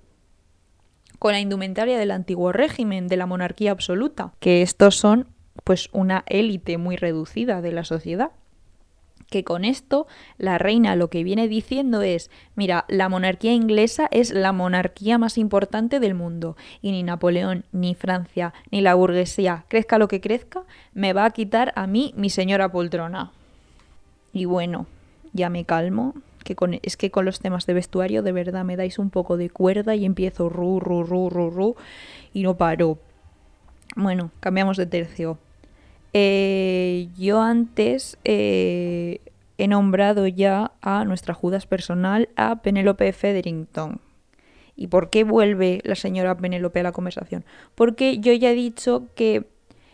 con 1.20 1.34
la 1.34 1.40
indumentaria 1.40 2.00
del 2.00 2.12
antiguo 2.12 2.52
régimen, 2.52 3.08
de 3.08 3.18
la 3.18 3.26
monarquía 3.26 3.72
absoluta, 3.72 4.34
que 4.40 4.62
estos 4.62 4.96
son 4.96 5.28
pues 5.64 5.90
una 5.92 6.24
élite 6.28 6.78
muy 6.78 6.96
reducida 6.96 7.62
de 7.62 7.74
la 7.74 7.84
sociedad. 7.84 8.32
Que 9.30 9.44
con 9.44 9.64
esto 9.64 10.08
la 10.40 10.58
reina 10.58 10.96
lo 10.96 11.12
que 11.12 11.24
viene 11.24 11.48
diciendo 11.48 12.02
es, 12.02 12.32
mira, 12.56 12.86
la 12.88 13.10
monarquía 13.10 13.54
inglesa 13.54 14.08
es 14.10 14.32
la 14.32 14.54
monarquía 14.54 15.20
más 15.20 15.38
importante 15.38 16.00
del 16.00 16.16
mundo 16.16 16.58
y 16.82 16.92
ni 16.92 17.04
Napoleón, 17.04 17.66
ni 17.72 17.94
Francia, 17.94 18.54
ni 18.72 18.82
la 18.82 18.96
burguesía, 18.96 19.66
crezca 19.68 20.00
lo 20.00 20.08
que 20.08 20.20
crezca, 20.20 20.64
me 20.94 21.14
va 21.14 21.26
a 21.26 21.32
quitar 21.32 21.74
a 21.76 21.86
mí 21.86 22.12
mi 22.18 22.32
señora 22.32 22.72
poltrona. 22.72 23.32
Y 24.34 24.46
bueno, 24.46 24.88
ya 25.34 25.50
me 25.50 25.66
calmo, 25.66 26.14
que 26.44 26.56
con, 26.56 26.80
es 26.82 26.98
que 26.98 27.12
con 27.12 27.26
los 27.26 27.40
temas 27.40 27.66
de 27.66 27.74
vestuario 27.74 28.24
de 28.24 28.32
verdad 28.32 28.64
me 28.66 28.76
dais 28.76 29.00
un 29.00 29.10
poco 29.10 29.38
de 29.38 29.50
cuerda 29.50 29.96
y 29.96 30.06
empiezo 30.06 30.50
ru, 30.50 30.80
ru, 30.80 31.04
ru, 31.04 31.30
ru, 31.30 31.50
ru 31.50 31.76
y 32.34 32.44
no 32.44 32.58
paro. 32.58 32.98
Bueno, 33.96 34.32
cambiamos 34.40 34.78
de 34.78 34.86
tercio. 34.86 35.38
Eh, 36.14 37.08
yo 37.18 37.42
antes 37.42 38.18
eh, 38.24 39.20
he 39.58 39.68
nombrado 39.68 40.28
ya 40.28 40.72
a 40.82 41.06
nuestra 41.06 41.34
Judas 41.34 41.66
personal, 41.68 42.30
a 42.36 42.62
Penélope 42.62 43.12
Federington. 43.14 44.02
¿Y 44.76 44.88
por 44.88 45.10
qué 45.10 45.26
vuelve 45.26 45.82
la 45.84 45.96
señora 45.96 46.38
Penélope 46.38 46.80
a 46.80 46.84
la 46.84 46.94
conversación? 46.94 47.44
Porque 47.76 48.20
yo 48.20 48.32
ya 48.34 48.52
he 48.52 48.56
dicho 48.56 49.08
que 49.14 49.46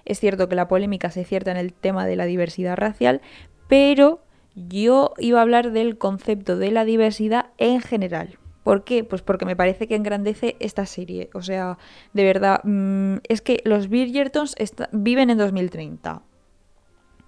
es 0.05 0.19
cierto 0.19 0.47
que 0.47 0.55
la 0.55 0.67
polémica 0.67 1.09
se 1.09 1.25
cierta 1.25 1.51
en 1.51 1.57
el 1.57 1.73
tema 1.73 2.05
de 2.05 2.15
la 2.15 2.25
diversidad 2.25 2.77
racial, 2.77 3.21
pero 3.67 4.21
yo 4.55 5.13
iba 5.17 5.39
a 5.39 5.41
hablar 5.41 5.71
del 5.71 5.97
concepto 5.97 6.57
de 6.57 6.71
la 6.71 6.85
diversidad 6.85 7.47
en 7.57 7.81
general. 7.81 8.39
¿Por 8.63 8.83
qué? 8.83 9.03
Pues 9.03 9.21
porque 9.21 9.45
me 9.45 9.55
parece 9.55 9.87
que 9.87 9.95
engrandece 9.95 10.55
esta 10.59 10.85
serie. 10.87 11.29
O 11.33 11.43
sea, 11.43 11.77
de 12.13 12.23
verdad, 12.23 12.61
mm, 12.63 13.17
es 13.27 13.41
que 13.41 13.61
los 13.63 13.89
Bridgertons 13.89 14.55
viven 14.91 15.29
en 15.29 15.37
2030. 15.37 16.23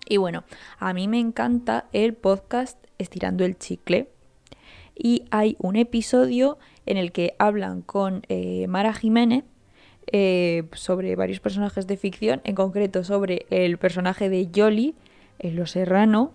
Y 0.09 0.17
bueno, 0.17 0.45
a 0.79 0.93
mí 0.93 1.07
me 1.07 1.19
encanta 1.19 1.85
el 1.93 2.13
podcast 2.13 2.83
Estirando 2.97 3.45
el 3.45 3.57
Chicle. 3.57 4.09
Y 4.95 5.25
hay 5.29 5.57
un 5.59 5.75
episodio 5.75 6.57
en 6.87 6.97
el 6.97 7.11
que 7.11 7.35
hablan 7.37 7.83
con 7.83 8.23
eh, 8.29 8.65
Mara 8.67 8.93
Jiménez 8.93 9.43
eh, 10.11 10.63
sobre 10.71 11.15
varios 11.15 11.39
personajes 11.39 11.85
de 11.85 11.97
ficción, 11.97 12.41
en 12.45 12.55
concreto 12.55 13.03
sobre 13.03 13.45
el 13.51 13.77
personaje 13.77 14.29
de 14.29 14.49
Jolly 14.55 14.95
en 15.37 15.55
Los 15.55 15.71
Serrano 15.71 16.33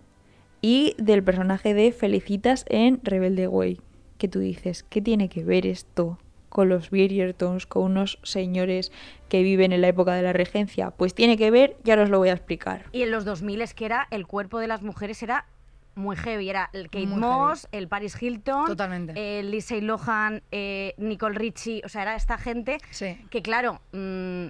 y 0.62 0.94
del 0.96 1.22
personaje 1.22 1.74
de 1.74 1.92
Felicitas 1.92 2.64
en 2.68 3.00
Rebelde 3.02 3.48
Way. 3.48 3.80
Que 4.16 4.28
tú 4.28 4.38
dices, 4.38 4.84
¿qué 4.84 5.02
tiene 5.02 5.28
que 5.28 5.42
ver 5.44 5.66
esto 5.66 6.18
con 6.48 6.68
los 6.68 6.90
Bridgertons, 6.90 7.66
con 7.66 7.82
unos 7.84 8.18
señores 8.22 8.92
que 9.28 9.42
viven 9.42 9.72
en 9.72 9.80
la 9.80 9.88
época 9.88 10.14
de 10.14 10.22
la 10.22 10.32
regencia? 10.32 10.90
Pues 10.92 11.14
tiene 11.14 11.36
que 11.36 11.50
ver, 11.50 11.76
ya 11.82 12.00
os 12.00 12.08
lo 12.08 12.18
voy 12.18 12.28
a 12.28 12.32
explicar. 12.34 12.84
Y 12.92 13.02
en 13.02 13.10
los 13.10 13.24
2000 13.24 13.60
es 13.62 13.74
que 13.74 13.84
era 13.86 14.06
el 14.10 14.26
cuerpo 14.26 14.58
de 14.60 14.68
las 14.68 14.82
mujeres 14.82 15.22
era 15.22 15.46
muy 15.94 16.16
heavy. 16.16 16.48
Era 16.48 16.70
el 16.72 16.84
Kate 16.84 17.06
Muy 17.06 17.18
Moss, 17.20 17.68
el 17.72 17.88
Paris 17.88 18.16
Hilton, 18.22 18.66
Totalmente. 18.66 19.40
el 19.40 19.50
Lindsay 19.50 19.80
Lohan, 19.80 20.42
eh, 20.52 20.94
Nicole 20.96 21.36
Richie. 21.36 21.82
O 21.84 21.88
sea, 21.88 22.02
era 22.02 22.14
esta 22.16 22.38
gente 22.38 22.78
Sí. 22.90 23.18
que, 23.30 23.42
claro, 23.42 23.80
mm, 23.92 24.46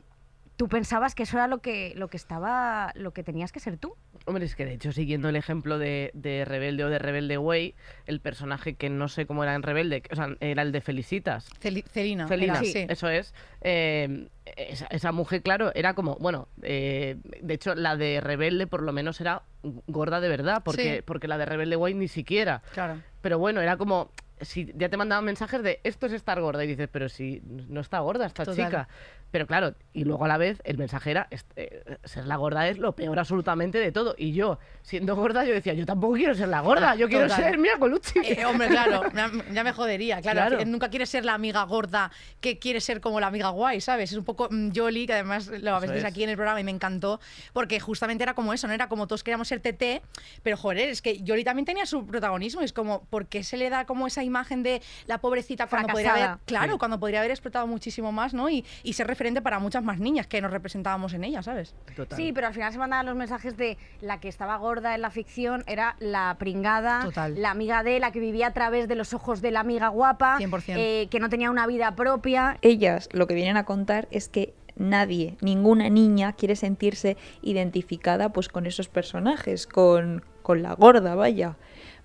tú 0.56 0.68
pensabas 0.68 1.14
que 1.16 1.22
eso 1.24 1.36
era 1.38 1.48
lo 1.48 1.58
que, 1.58 1.94
lo 1.96 2.08
que 2.08 2.16
estaba, 2.16 2.92
lo 2.94 3.12
que 3.12 3.24
tenías 3.24 3.50
que 3.50 3.58
ser 3.58 3.76
tú. 3.78 3.94
Hombre, 4.24 4.44
es 4.44 4.54
que 4.54 4.64
de 4.64 4.74
hecho, 4.74 4.92
siguiendo 4.92 5.28
el 5.28 5.36
ejemplo 5.36 5.78
de, 5.78 6.10
de 6.14 6.44
Rebelde 6.44 6.84
o 6.84 6.88
de 6.90 6.98
Rebelde 6.98 7.38
Way, 7.38 7.74
el 8.06 8.20
personaje 8.20 8.74
que 8.74 8.88
no 8.88 9.08
sé 9.08 9.26
cómo 9.26 9.42
era 9.42 9.54
en 9.54 9.62
Rebelde, 9.62 10.02
o 10.12 10.14
sea, 10.16 10.28
era 10.40 10.62
el 10.62 10.70
de 10.72 10.80
Felicitas. 10.80 11.48
Celi- 11.60 11.84
Celina. 11.90 12.28
Felina, 12.28 12.54
era, 12.54 12.64
sí. 12.64 12.86
eso 12.88 13.08
es. 13.08 13.34
eh, 13.62 14.28
esa, 14.56 14.86
esa 14.86 15.12
mujer, 15.12 15.42
claro, 15.42 15.72
era 15.74 15.94
como, 15.94 16.16
bueno, 16.20 16.48
eh, 16.62 17.16
de 17.40 17.54
hecho, 17.54 17.74
la 17.74 17.96
de 17.96 18.20
Rebelde 18.20 18.66
por 18.66 18.82
lo 18.82 18.92
menos 18.92 19.20
era 19.20 19.42
gorda 19.86 20.20
de 20.20 20.28
verdad, 20.28 20.62
porque, 20.64 20.96
Sí. 20.96 21.02
porque 21.04 21.26
la 21.28 21.38
de 21.38 21.46
Rebelde 21.46 21.76
Way 21.76 21.94
ni 21.94 22.08
siquiera. 22.08 22.62
Claro. 22.72 23.00
Pero 23.20 23.38
bueno, 23.38 23.60
era 23.60 23.76
como, 23.76 24.10
si 24.42 24.72
ya 24.76 24.88
te 24.88 24.96
mandaban 24.96 25.24
mensajes 25.24 25.62
de 25.62 25.80
esto 25.84 26.06
es 26.06 26.12
estar 26.12 26.40
gorda, 26.40 26.64
y 26.64 26.68
dices, 26.68 26.88
pero 26.92 27.08
si 27.08 27.40
no 27.44 27.80
está 27.80 27.98
gorda 28.00 28.26
esta 28.26 28.44
Total. 28.44 28.66
chica. 28.66 28.88
Pero 29.30 29.46
claro, 29.46 29.74
y 29.94 30.04
luego 30.04 30.26
a 30.26 30.28
la 30.28 30.36
vez 30.36 30.60
el 30.64 30.76
mensaje 30.76 31.10
era, 31.10 31.26
est- 31.30 31.50
eh, 31.56 31.96
ser 32.04 32.26
la 32.26 32.36
gorda 32.36 32.68
es 32.68 32.76
lo 32.76 32.94
peor 32.94 33.18
absolutamente 33.18 33.78
de 33.78 33.90
todo. 33.90 34.14
Y 34.18 34.32
yo, 34.34 34.58
siendo 34.82 35.16
gorda, 35.16 35.42
yo 35.46 35.54
decía, 35.54 35.72
yo 35.72 35.86
tampoco 35.86 36.14
quiero 36.16 36.34
ser 36.34 36.48
la 36.48 36.60
gorda, 36.60 36.94
yo 36.96 37.08
quiero 37.08 37.28
Total. 37.28 37.44
ser 37.44 37.58
Mia 37.58 37.78
Colucci. 37.78 38.18
Eh, 38.22 38.44
hombre, 38.44 38.68
claro, 38.68 39.00
ya 39.54 39.64
me 39.64 39.72
jodería. 39.72 40.20
Claro, 40.20 40.56
Claro. 40.56 40.64
nunca 40.66 40.90
quieres 40.90 41.08
ser 41.08 41.24
la 41.24 41.32
amiga 41.32 41.62
gorda 41.64 42.10
que 42.42 42.58
quiere 42.58 42.82
ser 42.82 43.00
como 43.00 43.20
la 43.20 43.28
amiga 43.28 43.48
guay, 43.48 43.80
¿sabes? 43.80 44.12
Es 44.12 44.18
un 44.18 44.24
poco 44.24 44.48
mm, 44.50 44.72
Jolly, 44.76 45.06
que 45.06 45.14
además 45.14 45.46
lo 45.48 45.76
habéis 45.76 45.92
es. 45.92 46.04
aquí 46.04 46.24
en 46.24 46.28
el 46.28 46.36
programa 46.36 46.60
y 46.60 46.64
me 46.64 46.70
encantó, 46.70 47.18
porque 47.54 47.80
justamente 47.80 48.22
era 48.24 48.34
como 48.34 48.52
eso, 48.52 48.66
no 48.66 48.74
era 48.74 48.88
como 48.88 49.06
todos 49.06 49.24
queríamos 49.24 49.48
ser 49.48 49.60
TT, 49.60 50.02
pero 50.42 50.58
joder, 50.58 50.90
es 50.90 51.00
que 51.00 51.24
Jolly 51.26 51.42
también 51.44 51.64
tenía 51.64 51.86
su 51.86 52.06
protagonismo. 52.06 52.60
Es 52.60 52.74
como, 52.74 53.04
¿por 53.06 53.28
qué 53.28 53.44
se 53.44 53.56
le 53.56 53.70
da 53.70 53.86
como 53.86 54.06
esa 54.06 54.22
imagen 54.22 54.31
de 54.32 54.82
la 55.06 55.18
pobrecita 55.18 55.66
cuando 55.66 55.88
podría 55.88 56.10
haber, 56.10 56.22
Fracasada. 56.22 56.44
claro, 56.46 56.72
Sí. 56.72 56.78
cuando 56.78 56.98
podría 56.98 57.20
haber 57.20 57.30
explotado 57.30 57.66
muchísimo 57.66 58.12
más, 58.12 58.34
¿no? 58.34 58.48
Y, 58.50 58.64
y 58.82 58.92
ser 58.94 59.06
referente 59.06 59.40
para 59.42 59.58
muchas 59.58 59.82
más 59.84 59.98
niñas 60.00 60.26
que 60.26 60.40
nos 60.40 60.50
representábamos 60.50 61.12
en 61.14 61.24
ella, 61.24 61.42
¿sabes? 61.42 61.74
Total. 61.94 62.16
Sí, 62.16 62.32
pero 62.32 62.46
al 62.48 62.54
final 62.54 62.72
se 62.72 62.78
mandaban 62.78 63.06
los 63.06 63.14
mensajes 63.16 63.56
de 63.56 63.76
la 64.00 64.20
que 64.20 64.28
estaba 64.28 64.56
gorda 64.56 64.94
en 64.94 65.02
la 65.02 65.10
ficción 65.10 65.64
era 65.66 65.96
la 66.00 66.36
pringada, 66.38 67.02
Total. 67.04 67.40
la 67.40 67.50
amiga 67.50 67.82
de, 67.82 68.00
la 68.00 68.10
que 68.12 68.20
vivía 68.20 68.48
a 68.48 68.52
través 68.52 68.88
de 68.88 68.94
los 68.94 69.12
ojos 69.14 69.40
de 69.42 69.50
la 69.50 69.60
amiga 69.60 69.88
guapa, 69.88 70.38
100%. 70.38 70.74
eh, 70.78 71.08
que 71.10 71.20
no 71.20 71.28
tenía 71.28 71.50
una 71.50 71.66
vida 71.66 71.94
propia. 71.94 72.56
Ellas 72.62 73.08
lo 73.12 73.26
que 73.26 73.34
vienen 73.34 73.56
a 73.56 73.64
contar 73.64 74.08
es 74.10 74.28
que 74.28 74.54
nadie, 74.76 75.36
ninguna 75.42 75.90
niña 75.90 76.32
quiere 76.32 76.56
sentirse 76.56 77.16
identificada 77.42 78.30
pues 78.30 78.48
con 78.48 78.66
esos 78.66 78.88
personajes, 78.88 79.66
con, 79.66 80.24
con 80.42 80.62
la 80.62 80.74
gorda, 80.74 81.14
vaya. 81.14 81.56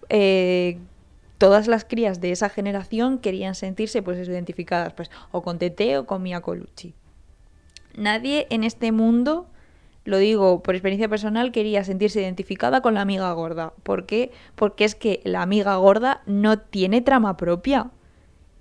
Eh, 0.10 0.78
todas 1.38 1.68
las 1.68 1.86
crías 1.86 2.22
de 2.22 2.32
esa 2.32 2.50
generación 2.50 3.20
querían 3.20 3.56
sentirse 3.56 4.02
pues 4.02 4.28
identificadas 4.28 4.94
pues 4.94 5.10
o 5.32 5.42
con 5.42 5.60
Tete 5.60 5.98
o 5.98 6.06
con 6.06 6.24
Mia 6.24 6.42
Colucci. 6.42 6.94
Nadie 7.96 8.48
en 8.50 8.64
este 8.64 8.92
mundo, 8.92 9.48
lo 10.06 10.18
digo 10.18 10.62
por 10.62 10.76
experiencia 10.76 11.10
personal, 11.10 11.52
quería 11.52 11.84
sentirse 11.84 12.22
identificada 12.22 12.82
con 12.82 12.94
la 12.94 13.02
amiga 13.02 13.32
gorda. 13.34 13.74
¿Por 13.84 14.06
qué? 14.06 14.32
Porque 14.56 14.86
es 14.86 14.96
que 14.96 15.22
la 15.24 15.42
amiga 15.42 15.76
gorda 15.78 16.22
no 16.26 16.60
tiene 16.60 17.02
trama 17.02 17.38
propia. 17.38 17.92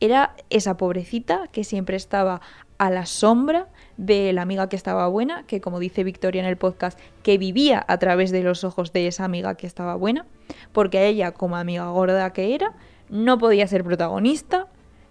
Era 0.00 0.34
esa 0.50 0.76
pobrecita 0.76 1.48
que 1.52 1.64
siempre 1.64 1.96
estaba 1.96 2.40
a 2.78 2.90
la 2.90 3.06
sombra 3.06 3.68
de 3.96 4.32
la 4.32 4.42
amiga 4.42 4.68
que 4.68 4.76
estaba 4.76 5.08
buena, 5.08 5.44
que 5.46 5.60
como 5.60 5.78
dice 5.78 6.04
Victoria 6.04 6.40
en 6.40 6.48
el 6.48 6.56
podcast, 6.56 6.98
que 7.22 7.38
vivía 7.38 7.84
a 7.88 7.98
través 7.98 8.30
de 8.30 8.42
los 8.42 8.64
ojos 8.64 8.92
de 8.92 9.06
esa 9.06 9.24
amiga 9.24 9.56
que 9.56 9.66
estaba 9.66 9.94
buena, 9.94 10.26
porque 10.72 10.98
a 10.98 11.04
ella, 11.04 11.32
como 11.32 11.56
amiga 11.56 11.88
gorda 11.88 12.32
que 12.32 12.54
era, 12.54 12.74
no 13.08 13.38
podía 13.38 13.66
ser 13.66 13.84
protagonista, 13.84 14.68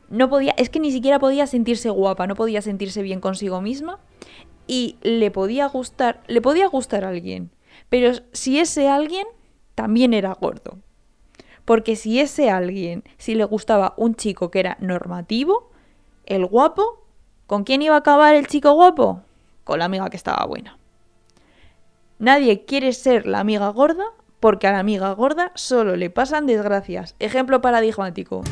no 0.10 0.30
podía, 0.30 0.54
es 0.58 0.69
que 0.69 0.80
ni 0.80 0.91
siquiera 0.91 1.19
podía 1.19 1.47
sentirse 1.47 1.89
guapa, 1.89 2.28
no 2.28 2.36
podía 2.36 2.62
sentirse 2.62 3.01
bien 3.01 3.19
consigo 3.19 3.62
misma 3.62 3.99
y 4.67 4.97
le 5.01 5.32
podía 5.32 5.67
gustar, 5.67 6.21
le 6.28 6.41
podía 6.41 6.67
gustar 6.67 7.06
a 7.06 7.10
alguien, 7.10 7.51
pero 7.89 8.12
si 8.32 8.60
ese 8.60 8.88
alguien 8.88 9.25
también 9.73 10.13
era 10.13 10.34
gordo. 10.34 10.80
Porque 11.65 11.95
si 11.95 12.19
ese 12.19 12.51
alguien, 12.51 13.04
si 13.17 13.34
le 13.34 13.43
gustaba 13.43 13.95
un 13.97 14.13
chico 14.15 14.51
que 14.51 14.60
era 14.60 14.78
normativo, 14.80 15.71
el 16.25 16.45
guapo, 16.45 17.04
¿con 17.47 17.63
quién 17.63 17.81
iba 17.81 17.95
a 17.95 17.99
acabar 17.99 18.36
el 18.36 18.47
chico 18.47 18.73
guapo? 18.73 19.21
Con 19.63 19.79
la 19.79 19.86
amiga 19.86 20.10
que 20.10 20.17
estaba 20.17 20.45
buena. 20.45 20.77
Nadie 22.19 22.65
quiere 22.65 22.93
ser 22.93 23.25
la 23.27 23.39
amiga 23.39 23.69
gorda 23.69 24.05
porque 24.39 24.67
a 24.67 24.71
la 24.71 24.79
amiga 24.79 25.12
gorda 25.13 25.51
solo 25.55 25.95
le 25.95 26.10
pasan 26.10 26.45
desgracias. 26.45 27.15
Ejemplo 27.19 27.62
paradigmático. 27.62 28.43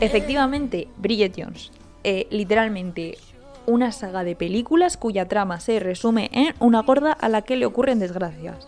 Efectivamente, 0.00 0.86
Bridget 0.96 1.34
Jones. 1.36 1.72
eh, 2.04 2.28
literalmente 2.30 3.18
una 3.68 3.92
saga 3.92 4.24
de 4.24 4.34
películas 4.34 4.96
cuya 4.96 5.28
trama 5.28 5.60
se 5.60 5.78
resume 5.78 6.30
en 6.32 6.54
una 6.58 6.80
gorda 6.80 7.12
a 7.12 7.28
la 7.28 7.42
que 7.42 7.54
le 7.54 7.66
ocurren 7.66 7.98
desgracias. 7.98 8.66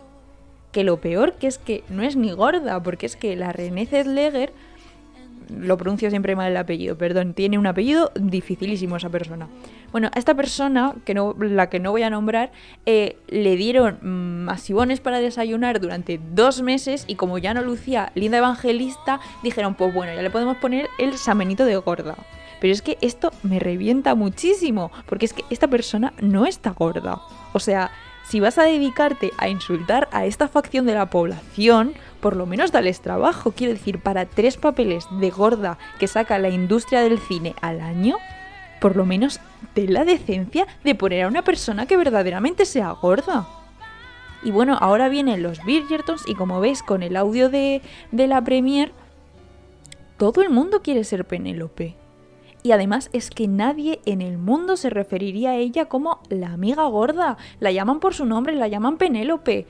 Que 0.73 0.85
lo 0.85 1.01
peor 1.01 1.33
que 1.33 1.47
es 1.47 1.57
que 1.57 1.83
no 1.89 2.03
es 2.03 2.17
ni 2.17 2.33
gorda, 2.33 2.83
porque 2.83 3.07
es 3.07 3.17
que 3.17 3.35
la 3.35 3.51
Renée 3.51 3.87
Zellweger, 3.87 4.53
lo 5.49 5.79
pronuncio 5.79 6.11
siempre 6.11 6.37
mal 6.37 6.51
el 6.51 6.57
apellido, 6.59 6.99
perdón, 6.99 7.33
tiene 7.33 7.59
un 7.59 7.67
apellido 7.67 8.13
dificilísimo 8.15 8.99
esa 8.99 9.09
persona. 9.09 9.49
Bueno, 9.91 10.11
a 10.15 10.19
esta 10.19 10.35
persona, 10.35 10.95
que 11.07 11.15
no, 11.15 11.35
la 11.41 11.71
que 11.71 11.81
no 11.81 11.93
voy 11.93 12.03
a 12.03 12.11
nombrar, 12.11 12.53
eh, 12.85 13.17
le 13.27 13.57
dieron 13.57 13.99
mm, 14.03 14.45
masivones 14.45 15.01
para 15.01 15.19
desayunar 15.21 15.81
durante 15.81 16.21
dos 16.35 16.61
meses 16.61 17.05
y 17.09 17.15
como 17.15 17.39
ya 17.39 17.55
no 17.55 17.63
lucía 17.63 18.13
linda 18.15 18.37
evangelista, 18.37 19.19
dijeron, 19.43 19.75
pues 19.75 19.95
bueno, 19.95 20.15
ya 20.15 20.21
le 20.21 20.31
podemos 20.31 20.59
poner 20.59 20.89
el 20.99 21.17
samenito 21.17 21.65
de 21.65 21.77
gorda. 21.79 22.17
Pero 22.61 22.73
es 22.73 22.83
que 22.83 22.99
esto 23.01 23.31
me 23.43 23.59
revienta 23.59 24.15
muchísimo, 24.15 24.91
porque 25.07 25.27
es 25.27 25.33
que 25.33 25.45
esta 25.51 25.69
persona 25.69 26.13
no 26.21 26.47
está 26.47 26.71
gorda. 26.71 27.21
O 27.53 27.59
sea, 27.59 27.91
si 28.31 28.39
vas 28.39 28.59
a 28.59 28.63
dedicarte 28.63 29.33
a 29.39 29.49
insultar 29.49 30.09
a 30.13 30.25
esta 30.25 30.47
facción 30.47 30.87
de 30.87 30.95
la 30.95 31.11
población, 31.11 31.95
por 32.21 32.37
lo 32.37 32.47
menos 32.47 32.71
dales 32.71 33.01
trabajo. 33.01 33.53
Quiero 33.53 33.73
decir, 33.73 34.01
para 34.01 34.27
tres 34.27 34.57
papeles 34.57 35.07
de 35.19 35.31
gorda 35.31 35.79
que 35.99 36.07
saca 36.07 36.39
la 36.39 36.51
industria 36.51 37.01
del 37.01 37.19
cine 37.19 37.55
al 37.61 37.81
año, 37.81 38.19
por 38.81 38.95
lo 38.95 39.05
menos 39.05 39.41
ten 39.75 39.93
la 39.93 40.05
decencia 40.05 40.67
de 40.85 40.95
poner 40.95 41.25
a 41.25 41.29
una 41.29 41.43
persona 41.43 41.87
que 41.87 41.97
verdaderamente 41.97 42.67
sea 42.67 42.91
gorda. 42.93 43.49
Y 44.43 44.53
bueno, 44.53 44.79
ahora 44.81 45.09
vienen 45.09 45.43
los 45.43 45.63
Bridgertons 45.65 46.23
y 46.27 46.35
como 46.35 46.61
veis 46.61 46.83
con 46.83 47.03
el 47.03 47.17
audio 47.17 47.51
de, 47.51 47.83
de 48.11 48.27
la 48.27 48.43
premier, 48.43 48.93
todo 50.17 50.41
el 50.41 50.51
mundo 50.51 50.83
quiere 50.83 51.05
ser 51.05 51.27
Penélope. 51.27 52.00
Y 52.63 52.73
además 52.73 53.09
es 53.13 53.31
que 53.31 53.49
nadie 53.49 54.01
en 54.05 54.21
el 54.21 54.37
mundo 54.37 54.77
se 54.77 54.91
referiría 54.91 55.51
a 55.53 55.57
ella 55.57 55.87
como 55.87 56.21
la 56.29 56.53
amiga 56.53 56.85
gorda. 56.87 57.39
La 57.59 57.73
llaman 57.73 58.01
por 58.01 58.13
su 58.15 58.27
nombre, 58.27 58.55
la 58.55 58.69
llaman 58.69 58.99
Penélope. 58.99 59.67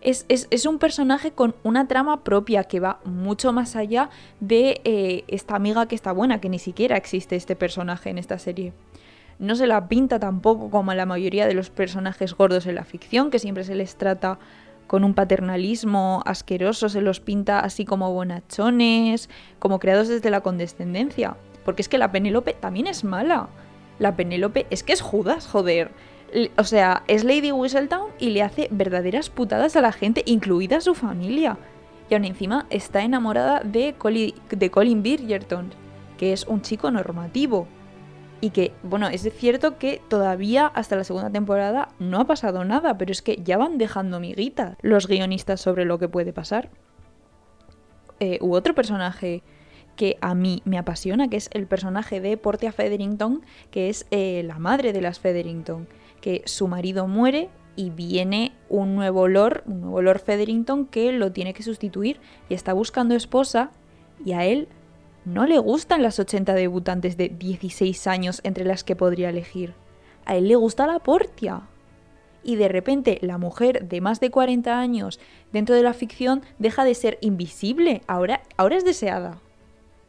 Es, 0.00 0.24
es- 0.28 0.46
es 0.52 0.64
un 0.64 0.78
personaje 0.78 1.32
con 1.32 1.56
una 1.64 1.88
trama 1.88 2.22
propia 2.22 2.62
que 2.64 2.78
va 2.78 3.00
mucho 3.04 3.52
más 3.52 3.74
allá 3.74 4.10
de 4.38 4.80
eh, 4.84 5.24
esta 5.26 5.56
amiga 5.56 5.86
que 5.86 5.96
está 5.96 6.12
buena, 6.12 6.40
que 6.40 6.48
ni 6.48 6.60
siquiera 6.60 6.96
existe 6.96 7.34
este 7.34 7.56
personaje 7.56 8.10
en 8.10 8.18
esta 8.18 8.38
serie. 8.38 8.72
No 9.40 9.56
se 9.56 9.66
la 9.66 9.88
pinta 9.88 10.20
tampoco 10.20 10.70
como 10.70 10.92
a 10.92 10.94
la 10.94 11.06
mayoría 11.06 11.48
de 11.48 11.54
los 11.54 11.70
personajes 11.70 12.34
gordos 12.34 12.66
en 12.66 12.76
la 12.76 12.84
ficción, 12.84 13.30
que 13.30 13.40
siempre 13.40 13.64
se 13.64 13.74
les 13.74 13.96
trata 13.96 14.38
con 14.86 15.02
un 15.02 15.14
paternalismo 15.14 16.22
asqueroso, 16.24 16.88
se 16.88 17.00
los 17.02 17.18
pinta 17.20 17.58
así 17.60 17.84
como 17.84 18.12
bonachones, 18.12 19.28
como 19.58 19.80
creados 19.80 20.06
desde 20.08 20.30
la 20.30 20.40
condescendencia. 20.40 21.36
Porque 21.68 21.82
es 21.82 21.88
que 21.90 21.98
la 21.98 22.10
Penélope 22.10 22.54
también 22.54 22.86
es 22.86 23.04
mala. 23.04 23.50
La 23.98 24.16
Penélope 24.16 24.66
es 24.70 24.82
que 24.82 24.94
es 24.94 25.02
Judas, 25.02 25.46
joder. 25.46 25.90
O 26.56 26.64
sea, 26.64 27.02
es 27.08 27.24
Lady 27.24 27.52
Whistledown 27.52 28.08
y 28.18 28.30
le 28.30 28.42
hace 28.42 28.68
verdaderas 28.70 29.28
putadas 29.28 29.76
a 29.76 29.82
la 29.82 29.92
gente, 29.92 30.22
incluida 30.24 30.80
su 30.80 30.94
familia. 30.94 31.58
Y 32.08 32.14
aún 32.14 32.24
encima 32.24 32.64
está 32.70 33.02
enamorada 33.02 33.60
de, 33.60 33.96
Colin, 33.98 34.32
de 34.48 34.70
Colin 34.70 35.02
que 36.16 36.32
es 36.32 36.46
un 36.46 36.62
chico 36.62 36.90
normativo. 36.90 37.68
Y 38.40 38.48
que, 38.48 38.72
bueno, 38.82 39.08
es 39.08 39.28
cierto 39.34 39.76
que 39.76 40.00
todavía 40.08 40.68
hasta 40.68 40.96
la 40.96 41.04
segunda 41.04 41.28
temporada 41.28 41.90
no 41.98 42.18
ha 42.18 42.24
pasado 42.24 42.64
nada, 42.64 42.96
pero 42.96 43.12
es 43.12 43.20
que 43.20 43.42
ya 43.44 43.58
van 43.58 43.76
dejando 43.76 44.20
miguitas 44.20 44.78
los 44.80 45.06
guionistas 45.06 45.60
sobre 45.60 45.84
lo 45.84 45.98
que 45.98 46.08
puede 46.08 46.32
pasar. 46.32 46.70
Eh, 48.20 48.38
u 48.40 48.54
otro 48.54 48.74
personaje 48.74 49.42
que 49.98 50.16
a 50.20 50.36
mí 50.36 50.62
me 50.64 50.78
apasiona, 50.78 51.28
que 51.28 51.36
es 51.36 51.50
el 51.52 51.66
personaje 51.66 52.20
de 52.20 52.36
Portia 52.36 52.70
Featherington, 52.70 53.42
que 53.72 53.88
es 53.88 54.06
eh, 54.12 54.44
la 54.46 54.60
madre 54.60 54.92
de 54.92 55.02
las 55.02 55.18
Featherington, 55.18 55.88
que 56.20 56.42
su 56.46 56.68
marido 56.68 57.08
muere 57.08 57.50
y 57.74 57.90
viene 57.90 58.52
un 58.68 58.94
nuevo 58.94 59.26
Lord, 59.26 59.64
un 59.66 59.80
nuevo 59.80 60.00
Lord 60.00 60.20
Featherington 60.20 60.86
que 60.86 61.10
lo 61.10 61.32
tiene 61.32 61.52
que 61.52 61.64
sustituir 61.64 62.20
y 62.48 62.54
está 62.54 62.74
buscando 62.74 63.16
esposa 63.16 63.72
y 64.24 64.32
a 64.32 64.44
él 64.44 64.68
no 65.24 65.46
le 65.46 65.58
gustan 65.58 66.04
las 66.04 66.20
80 66.20 66.54
debutantes 66.54 67.16
de 67.16 67.28
16 67.28 68.06
años 68.06 68.40
entre 68.44 68.64
las 68.64 68.84
que 68.84 68.94
podría 68.94 69.30
elegir. 69.30 69.74
A 70.26 70.36
él 70.36 70.46
le 70.46 70.54
gusta 70.54 70.86
la 70.86 71.00
Portia. 71.00 71.62
Y 72.44 72.54
de 72.54 72.68
repente 72.68 73.18
la 73.20 73.36
mujer 73.36 73.88
de 73.88 74.00
más 74.00 74.20
de 74.20 74.30
40 74.30 74.78
años 74.78 75.18
dentro 75.52 75.74
de 75.74 75.82
la 75.82 75.92
ficción 75.92 76.42
deja 76.60 76.84
de 76.84 76.94
ser 76.94 77.18
invisible. 77.20 78.02
Ahora, 78.06 78.42
ahora 78.56 78.76
es 78.76 78.84
deseada. 78.84 79.40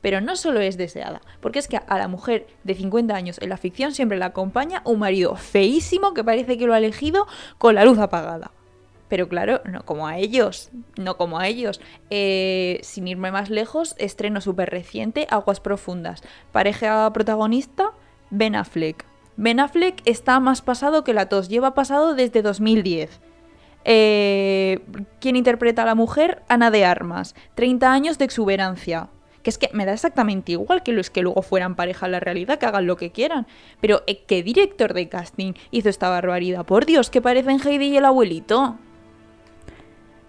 Pero 0.02 0.22
no 0.22 0.36
solo 0.36 0.62
es 0.62 0.78
deseada, 0.78 1.22
porque 1.42 1.60
es 1.60 1.68
que 1.68 1.78
a 1.78 1.98
la 1.98 2.08
mujer 2.08 2.48
de 2.64 2.76
50 2.76 3.14
años 3.14 3.40
en 3.42 3.50
la 3.50 3.58
ficción 3.58 3.94
siempre 3.94 4.18
la 4.18 4.28
acompaña 4.28 4.82
un 4.86 5.00
marido 5.00 5.36
feísimo 5.36 6.14
que 6.14 6.24
parece 6.24 6.58
que 6.58 6.66
lo 6.66 6.74
ha 6.74 6.78
elegido 6.78 7.28
con 7.58 7.76
la 7.76 7.86
luz 7.86 8.00
apagada. 8.00 8.52
Pero 9.10 9.28
claro, 9.28 9.62
no 9.66 9.84
como 9.84 10.08
a 10.08 10.18
ellos, 10.18 10.70
no 10.96 11.18
como 11.18 11.40
a 11.40 11.48
ellos. 11.48 11.82
Eh, 12.12 12.80
sin 12.84 13.08
irme 13.08 13.32
más 13.32 13.50
lejos, 13.50 13.96
estreno 13.98 14.40
súper 14.40 14.70
reciente, 14.70 15.28
Aguas 15.32 15.60
Profundas. 15.60 16.22
Pareja 16.52 17.12
protagonista, 17.12 17.92
Ben 18.30 18.56
Affleck. 18.56 19.04
Ben 19.36 19.60
Affleck 19.60 20.02
está 20.06 20.40
más 20.40 20.62
pasado 20.62 21.04
que 21.04 21.14
la 21.14 21.28
tos, 21.28 21.50
lleva 21.50 21.74
pasado 21.74 22.14
desde 22.14 22.44
2010. 22.44 23.20
Eh, 23.86 24.82
¿Quién 25.20 25.36
interpreta 25.36 25.82
a 25.82 25.86
la 25.86 25.96
mujer? 25.96 26.44
Ana 26.48 26.70
de 26.70 26.86
Armas. 26.86 27.34
30 27.56 27.92
años 27.92 28.18
de 28.20 28.26
exuberancia. 28.26 29.10
Que 29.44 29.50
es 29.50 29.58
que 29.58 29.70
me 29.74 29.86
da 29.86 29.94
exactamente 29.94 30.52
igual 30.52 30.84
que 30.84 30.92
los 30.92 31.10
que 31.10 31.22
luego 31.22 31.42
fueran 31.42 31.76
pareja 31.76 32.06
en 32.08 32.12
la 32.12 32.20
realidad, 32.20 32.60
que 32.60 32.66
hagan 32.66 32.86
lo 32.88 32.98
que 32.98 33.12
quieran. 33.12 33.48
Pero, 33.80 34.02
eh, 34.08 34.24
¿qué 34.28 34.44
director 34.44 34.94
de 34.94 35.08
casting 35.08 35.54
hizo 35.72 35.88
esta 35.90 36.10
barbaridad? 36.10 36.66
Por 36.66 36.86
Dios, 36.86 37.10
que 37.10 37.22
parecen 37.22 37.60
Heidi 37.66 37.88
y 37.88 37.98
el 37.98 38.06
abuelito. 38.06 38.76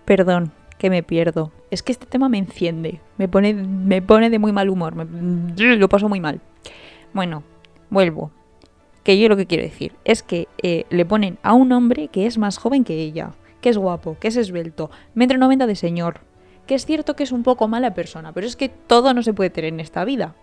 Perdón, 0.05 0.53
que 0.79 0.91
me 0.91 1.03
pierdo. 1.03 1.53
Es 1.71 1.83
que 1.83 1.93
este 1.93 2.07
tema 2.07 2.29
me 2.29 2.39
enciende. 2.39 3.01
Me 3.19 3.29
pone, 3.29 3.55
me 3.55 4.03
pone 4.03 4.31
de 4.31 4.39
muy 4.39 4.53
mal 4.53 4.69
humor. 4.71 4.95
me- 4.95 5.77
lo 5.77 5.89
paso 5.89 6.09
muy 6.09 6.21
mal. 6.21 6.41
Bueno, 7.13 7.43
vuelvo. 7.91 8.31
Que 9.03 9.19
yo 9.19 9.29
lo 9.29 9.37
que 9.37 9.47
quiero 9.47 9.63
decir 9.65 9.95
es 10.05 10.23
que 10.23 10.47
eh, 10.63 10.85
le 10.91 11.05
ponen 11.07 11.39
a 11.43 11.55
un 11.55 11.73
hombre 11.73 12.09
que 12.09 12.27
es 12.27 12.39
más 12.39 12.59
joven 12.59 12.85
que 12.85 12.95
ella, 12.95 13.33
que 13.61 13.71
es 13.71 13.79
guapo, 13.79 14.17
que 14.21 14.29
es 14.29 14.37
esbelto, 14.37 14.91
metro 15.15 15.39
noventa 15.39 15.67
de 15.67 15.75
señor, 15.75 16.21
que 16.67 16.75
es 16.75 16.87
cierto 16.87 17.17
que 17.17 17.25
es 17.25 17.33
un 17.33 17.43
poco 17.43 17.69
mala 17.69 17.95
persona, 17.95 18.33
pero 18.33 18.47
es 18.47 18.57
que 18.57 18.69
todo 18.69 19.15
no 19.15 19.23
se 19.23 19.35
puede 19.35 19.51
tener 19.51 19.73
en 19.73 19.81
esta 19.81 20.05
vida. 20.05 20.35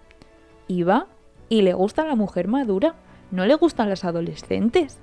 Y 0.67 0.83
va 0.83 1.07
y 1.49 1.61
le 1.61 1.73
gusta 1.73 2.05
la 2.05 2.15
mujer 2.15 2.47
madura, 2.47 2.95
no 3.31 3.45
le 3.45 3.55
gustan 3.55 3.89
las 3.89 4.03
adolescentes. 4.03 4.99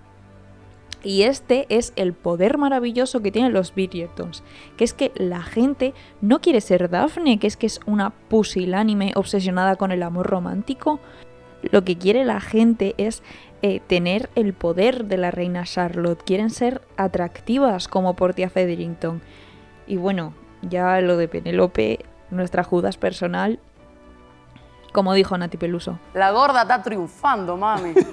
Y 1.03 1.23
este 1.23 1.67
es 1.69 1.93
el 1.97 2.15
poder 2.15 2.57
maravilloso 2.57 3.21
que 3.21 3.31
tienen 3.31 3.53
los 3.53 3.75
Bridgertons, 3.75 4.43
que 4.79 4.85
es 4.85 4.95
que 4.95 5.13
la 5.17 5.43
gente 5.43 5.93
no 6.23 6.41
quiere 6.41 6.63
ser 6.63 6.89
Daphne, 6.89 7.39
que 7.39 7.47
es 7.47 7.59
que 7.59 7.67
es 7.67 7.81
una 7.85 8.11
pusilánime 8.11 9.13
obsesionada 9.15 9.77
con 9.77 9.93
el 9.93 10.03
amor 10.03 10.27
romántico. 10.27 11.01
Lo 11.63 11.85
que 11.85 11.99
quiere 11.99 12.25
la 12.25 12.41
gente 12.41 12.95
es 12.97 13.23
eh, 13.61 13.81
tener 13.87 14.31
el 14.35 14.55
poder 14.55 15.05
de 15.05 15.19
la 15.19 15.31
reina 15.31 15.65
Charlotte, 15.65 16.23
quieren 16.23 16.49
ser 16.51 16.81
atractivas 16.97 17.87
como 17.87 18.17
Portia 18.17 18.49
Featherington. 18.49 19.21
Y 19.87 19.97
bueno, 19.97 20.33
ya 20.69 21.01
lo 21.01 21.17
de 21.17 21.29
Penélope, 21.29 22.05
nuestra 22.31 22.65
Judas 22.65 22.97
personal, 22.97 23.59
como 24.93 25.15
dijo 25.15 25.37
Nati 25.37 25.57
Peluso. 25.57 25.99
La 26.15 26.31
gorda 26.31 26.63
está 26.63 26.83
triunfando, 26.83 27.57
mami. 27.57 27.95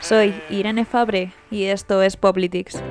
Soy 0.00 0.42
Irene 0.50 0.84
Fabre 0.84 1.32
y 1.50 1.64
esto 1.66 2.02
es 2.02 2.16
Poplitics. 2.16 2.82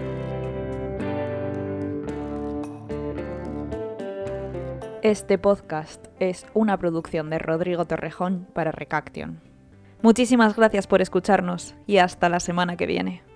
Este 5.02 5.38
podcast 5.38 6.08
es 6.20 6.46
una 6.54 6.78
producción 6.78 7.30
de 7.30 7.40
Rodrigo 7.40 7.86
Torrejón 7.86 8.48
para 8.54 8.72
Recaction. 8.72 9.49
Muchísimas 10.02 10.56
gracias 10.56 10.88
por 10.88 11.02
escucharnos 11.02 11.76
y 11.86 11.98
hasta 11.98 12.30
la 12.30 12.40
semana 12.40 12.78
que 12.78 12.86
viene. 12.86 13.29